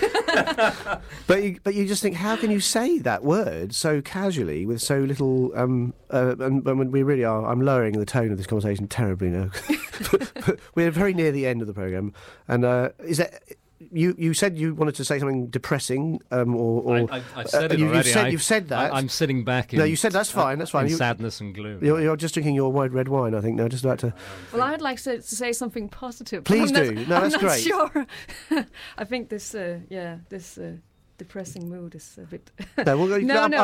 but, 1.27 1.43
you, 1.43 1.59
but 1.63 1.73
you 1.73 1.87
just 1.87 2.01
think, 2.03 2.17
how 2.17 2.35
can 2.35 2.51
you 2.51 2.59
say 2.59 2.99
that 2.99 3.23
word 3.23 3.73
so 3.73 4.01
casually 4.01 4.65
with 4.65 4.81
so 4.81 4.99
little. 4.99 5.57
Um, 5.57 5.93
uh, 6.11 6.35
and, 6.39 6.67
and 6.67 6.91
we 6.91 7.03
really 7.03 7.23
are. 7.23 7.45
I'm 7.49 7.61
lowering 7.61 7.97
the 7.97 8.05
tone 8.05 8.31
of 8.31 8.37
this 8.37 8.47
conversation 8.47 8.87
terribly 8.87 9.29
now. 9.29 9.49
but, 10.11 10.31
but 10.45 10.59
we're 10.75 10.91
very 10.91 11.13
near 11.13 11.31
the 11.31 11.47
end 11.47 11.61
of 11.61 11.67
the 11.67 11.73
programme. 11.73 12.13
And 12.49 12.65
uh, 12.65 12.89
is 12.99 13.17
that. 13.17 13.41
You, 13.79 14.15
you 14.17 14.33
said 14.33 14.57
you 14.57 14.73
wanted 14.73 14.95
to 14.95 15.05
say 15.05 15.19
something 15.19 15.47
depressing, 15.47 16.19
um, 16.31 16.55
or, 16.55 16.81
or 16.81 17.11
I, 17.13 17.17
I, 17.17 17.21
I 17.35 17.43
said 17.43 17.71
uh, 17.71 17.73
it 17.75 17.79
you, 17.79 17.87
already. 17.87 18.07
You've 18.07 18.13
said, 18.13 18.25
I, 18.25 18.29
you've 18.29 18.43
said 18.43 18.67
that. 18.69 18.93
I, 18.93 18.97
am 18.97 19.07
sitting 19.07 19.43
back. 19.43 19.71
In, 19.71 19.77
No, 19.79 19.85
you 19.85 19.95
said 19.95 20.11
that's 20.11 20.31
fine, 20.31 20.57
that's 20.57 20.71
fine. 20.71 20.85
In 20.85 20.91
You- 20.91 20.97
sadness 20.97 21.39
and 21.41 21.53
gloom. 21.53 21.83
you're, 21.83 22.01
you're 22.01 22.15
just 22.17 22.33
drinking 22.33 22.55
your 22.55 22.71
white 22.71 22.91
red 22.91 23.07
wine, 23.07 23.35
I 23.35 23.41
think. 23.41 23.55
Now, 23.57 23.67
just 23.67 23.83
about 23.83 23.99
to. 23.99 24.13
Well, 24.51 24.63
I'd 24.63 24.81
like 24.81 24.99
to, 25.03 25.17
to 25.17 25.21
say 25.21 25.53
something 25.53 25.89
positive. 25.89 26.43
Please 26.43 26.71
I'm 26.71 26.85
not- 26.85 26.95
do. 26.95 27.05
No, 27.05 27.15
I'm 27.17 27.21
that's 27.29 27.33
not 27.33 27.41
great. 27.41 27.61
Sure. 27.61 28.07
I 28.97 29.03
think 29.03 29.29
this, 29.29 29.53
uh, 29.53 29.79
yeah, 29.89 30.17
this 30.29 30.57
uh, 30.57 30.77
depressing 31.19 31.69
mood 31.69 31.93
is 31.95 32.17
a 32.17 32.25
bit. 32.25 32.49
No, 32.83 32.97
we'll 32.97 33.07
go, 33.07 33.17
No, 33.25 33.43
up- 33.43 33.51
no. 33.51 33.57